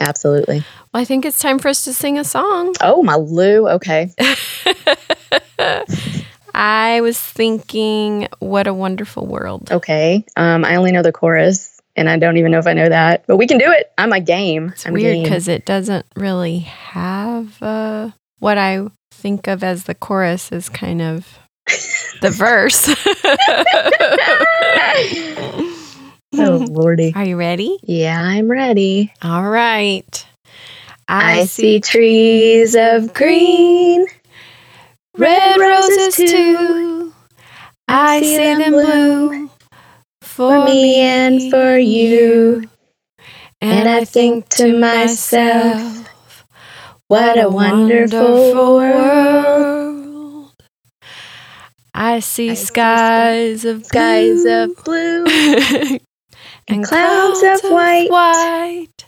absolutely. 0.00 0.64
Well, 0.92 1.00
I 1.02 1.04
think 1.04 1.24
it's 1.24 1.38
time 1.38 1.58
for 1.58 1.68
us 1.68 1.84
to 1.84 1.92
sing 1.94 2.18
a 2.18 2.24
song. 2.24 2.74
Oh, 2.80 3.02
my 3.02 3.16
Lou. 3.16 3.68
Okay. 3.68 4.10
I 6.54 7.00
was 7.02 7.20
thinking, 7.20 8.28
what 8.40 8.66
a 8.66 8.74
wonderful 8.74 9.26
world. 9.26 9.70
Okay. 9.70 10.24
Um, 10.36 10.64
I 10.64 10.76
only 10.76 10.92
know 10.92 11.02
the 11.02 11.12
chorus, 11.12 11.80
and 11.94 12.08
I 12.08 12.18
don't 12.18 12.36
even 12.38 12.50
know 12.50 12.58
if 12.58 12.66
I 12.66 12.72
know 12.72 12.88
that, 12.88 13.24
but 13.26 13.36
we 13.36 13.46
can 13.46 13.58
do 13.58 13.70
it. 13.70 13.92
I'm 13.96 14.12
a 14.12 14.20
game. 14.20 14.70
It's 14.70 14.86
I'm 14.86 14.92
weird 14.92 15.22
because 15.22 15.46
it 15.48 15.64
doesn't 15.64 16.06
really 16.16 16.60
have 16.60 17.62
uh, 17.62 18.10
what 18.38 18.58
I 18.58 18.86
think 19.12 19.46
of 19.46 19.64
as 19.64 19.84
the 19.84 19.94
chorus 19.94 20.52
is 20.52 20.68
kind 20.68 21.02
of 21.02 21.38
the 22.20 22.30
verse. 22.30 22.88
oh 26.34 26.66
lordy. 26.70 27.12
Are 27.14 27.24
you 27.24 27.36
ready? 27.36 27.78
Yeah, 27.82 28.20
I'm 28.20 28.50
ready. 28.50 29.12
All 29.22 29.48
right. 29.48 30.26
I, 31.08 31.46
see 31.46 31.80
trees 31.80 32.76
of 32.76 33.14
green, 33.14 34.06
red 35.16 35.58
roses 35.58 36.16
too. 36.16 37.14
I 37.88 38.20
see 38.20 38.36
them 38.36 38.72
bloom 38.72 39.50
for 40.20 40.66
me 40.66 40.96
and 40.96 41.50
for 41.50 41.78
you. 41.78 42.68
And 43.60 43.88
I 43.88 44.04
think 44.04 44.48
to 44.50 44.78
myself, 44.78 45.97
What 47.08 47.42
a 47.42 47.48
wonderful 47.48 48.74
world. 48.74 50.52
I 51.94 52.20
see 52.20 52.50
I 52.50 52.54
see 52.54 52.64
skies 52.66 53.64
of 53.64 53.86
Skies 53.86 54.42
blue 54.44 54.52
of 54.52 54.84
blue, 54.84 55.24
and 56.68 56.84
clouds 56.84 57.42
of 57.42 57.70
white. 57.72 58.10
white. 58.10 59.06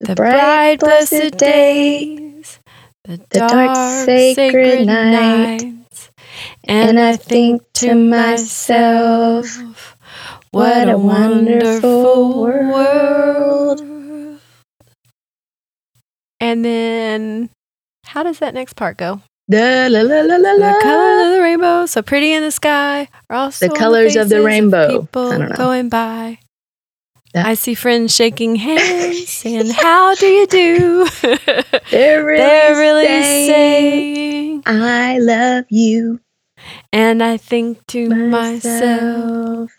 the 0.00 0.16
bright, 0.16 0.80
blessed 0.80 1.38
day, 1.38 2.16
days, 2.16 2.58
the, 3.04 3.18
the 3.30 3.38
dark, 3.38 3.76
sacred 4.06 4.84
nights. 4.84 6.10
And 6.64 6.98
I 6.98 7.14
think 7.14 7.62
to 7.74 7.94
myself, 7.94 9.46
what 10.50 10.88
a 10.88 10.98
wonderful 10.98 12.40
world. 12.40 13.93
And 16.44 16.62
then, 16.62 17.48
how 18.04 18.22
does 18.22 18.38
that 18.40 18.52
next 18.52 18.74
part 18.76 18.98
go? 18.98 19.22
La, 19.48 19.86
la, 19.88 20.00
la, 20.02 20.20
la, 20.20 20.36
la, 20.36 20.52
The 20.52 20.78
colors 20.82 21.26
of 21.26 21.32
the 21.32 21.40
rainbow, 21.40 21.86
so 21.86 22.02
pretty 22.02 22.32
in 22.32 22.42
the 22.42 22.50
sky, 22.50 23.08
are 23.30 23.36
also 23.36 23.68
The 23.68 23.74
colors 23.74 24.14
of 24.16 24.28
the 24.28 24.42
rainbow. 24.42 25.00
people 25.00 25.32
I 25.32 25.38
don't 25.38 25.48
know. 25.50 25.56
going 25.56 25.88
by. 25.88 26.38
Yeah. 27.34 27.48
I 27.48 27.54
see 27.54 27.72
friends 27.74 28.14
shaking 28.14 28.56
hands, 28.56 29.42
and 29.46 29.72
"How 29.72 30.14
do 30.16 30.26
you 30.26 30.46
do?" 30.46 31.06
They're 31.90 32.22
really, 32.24 32.36
They're 32.38 32.76
really 32.76 33.06
saying, 33.06 33.48
saying, 33.50 34.62
I 34.66 35.18
love 35.18 35.64
you. 35.70 36.20
and 36.92 37.22
I 37.22 37.38
think 37.38 37.86
to 37.88 38.08
myself, 38.10 38.70
myself. 38.70 39.70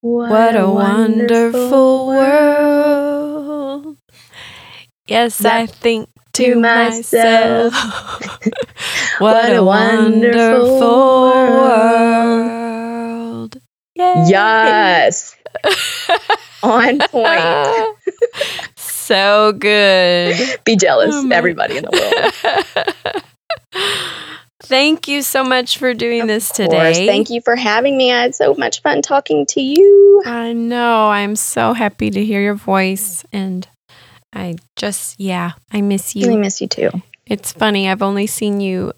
What, 0.00 0.30
"What 0.30 0.56
a 0.56 0.70
wonderful 0.70 2.06
world." 2.06 3.39
Yes, 5.10 5.44
I 5.44 5.66
think 5.66 6.08
to 6.34 6.54
myself, 6.54 7.72
myself, 7.72 8.48
"What 9.18 9.52
a 9.54 9.62
wonderful 9.64 11.22
world." 12.40 13.60
Yes. 13.96 15.36
On 16.62 16.98
point. 17.00 17.96
so 18.76 19.52
good. 19.58 20.36
Be 20.64 20.76
jealous, 20.76 21.10
Oh, 21.12 21.28
everybody 21.32 21.78
in 21.78 21.84
the 21.84 21.90
world. 23.02 23.24
Thank 24.62 25.08
you 25.08 25.22
so 25.22 25.42
much 25.42 25.78
for 25.78 25.92
doing 25.94 26.26
this 26.28 26.50
Of 26.50 26.56
today. 26.56 26.76
course. 26.76 26.98
Thank 26.98 27.30
you 27.30 27.40
for 27.40 27.56
having 27.56 27.96
me. 27.96 28.12
I 28.12 28.22
had 28.22 28.34
so 28.36 28.54
much 28.54 28.82
fun 28.82 29.02
talking 29.02 29.46
to 29.46 29.60
you. 29.60 30.22
I 30.24 30.52
know. 30.52 31.08
I'm 31.10 31.34
so 31.34 31.72
happy 31.72 32.10
to 32.10 32.24
hear 32.24 32.40
your 32.40 32.54
voice. 32.54 33.24
And 33.32 33.66
I 34.32 34.56
just, 34.76 35.18
yeah, 35.18 35.52
I 35.72 35.80
miss 35.80 36.14
I 36.16 36.20
you. 36.20 36.38
miss 36.38 36.60
you 36.60 36.68
too. 36.68 36.90
It's 37.26 37.52
funny. 37.52 37.88
I've 37.88 38.02
only 38.02 38.26
seen 38.26 38.60
you 38.60 38.92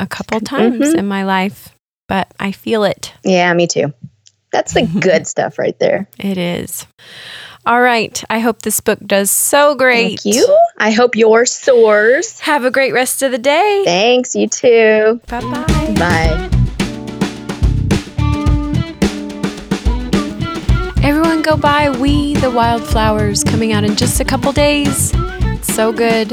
a 0.00 0.06
couple 0.06 0.40
times 0.40 0.80
Mhm. 0.94 0.98
in 0.98 1.06
my 1.06 1.24
life, 1.24 1.68
but 2.08 2.28
I 2.40 2.52
feel 2.52 2.84
it. 2.84 3.12
Yeah, 3.24 3.52
me 3.54 3.66
too. 3.66 3.92
That's 4.50 4.74
the 4.74 4.82
good 5.00 5.26
stuff 5.26 5.58
right 5.58 5.78
there. 5.78 6.08
It 6.18 6.36
is. 6.38 6.86
All 7.64 7.80
right. 7.80 8.22
I 8.28 8.40
hope 8.40 8.62
this 8.62 8.80
book 8.80 8.98
does 9.06 9.30
so 9.30 9.76
great. 9.76 10.20
Thank 10.20 10.34
you. 10.36 10.58
I 10.78 10.90
hope 10.90 11.14
yours 11.14 11.52
soars. 11.52 12.40
Have 12.40 12.64
a 12.64 12.70
great 12.72 12.92
rest 12.92 13.22
of 13.22 13.30
the 13.30 13.38
day. 13.38 13.82
Thanks, 13.84 14.34
you 14.34 14.48
too. 14.48 15.20
Bye 15.28 15.40
bye. 15.40 15.94
Bye. 15.96 16.48
Everyone 21.04 21.42
go 21.42 21.56
buy 21.56 21.90
We 21.90 22.34
the 22.34 22.50
Wildflowers 22.50 23.41
coming 23.52 23.74
out 23.74 23.84
in 23.84 23.94
just 23.94 24.18
a 24.18 24.24
couple 24.24 24.50
days. 24.50 25.12
It's 25.14 25.74
so 25.74 25.92
good. 25.92 26.30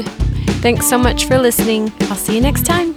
Thanks 0.62 0.88
so 0.88 0.96
much 0.96 1.26
for 1.26 1.36
listening. 1.36 1.92
I'll 2.04 2.16
see 2.16 2.34
you 2.34 2.40
next 2.40 2.64
time. 2.64 2.94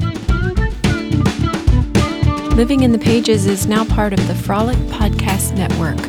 Living 2.56 2.84
in 2.84 2.94
the 2.94 3.00
Pages 3.00 3.46
is 3.46 3.68
now 3.68 3.84
part 3.84 4.14
of 4.14 4.26
the 4.30 4.34
Frolic 4.34 4.78
Podcast 4.88 5.58
Network. 5.58 6.00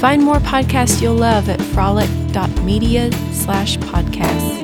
Find 0.00 0.24
more 0.24 0.38
podcasts 0.38 1.00
you'll 1.00 1.14
love 1.14 1.48
at 1.48 1.62
frolic.media 1.62 3.12
slash 3.32 3.76
podcasts. 3.78 4.61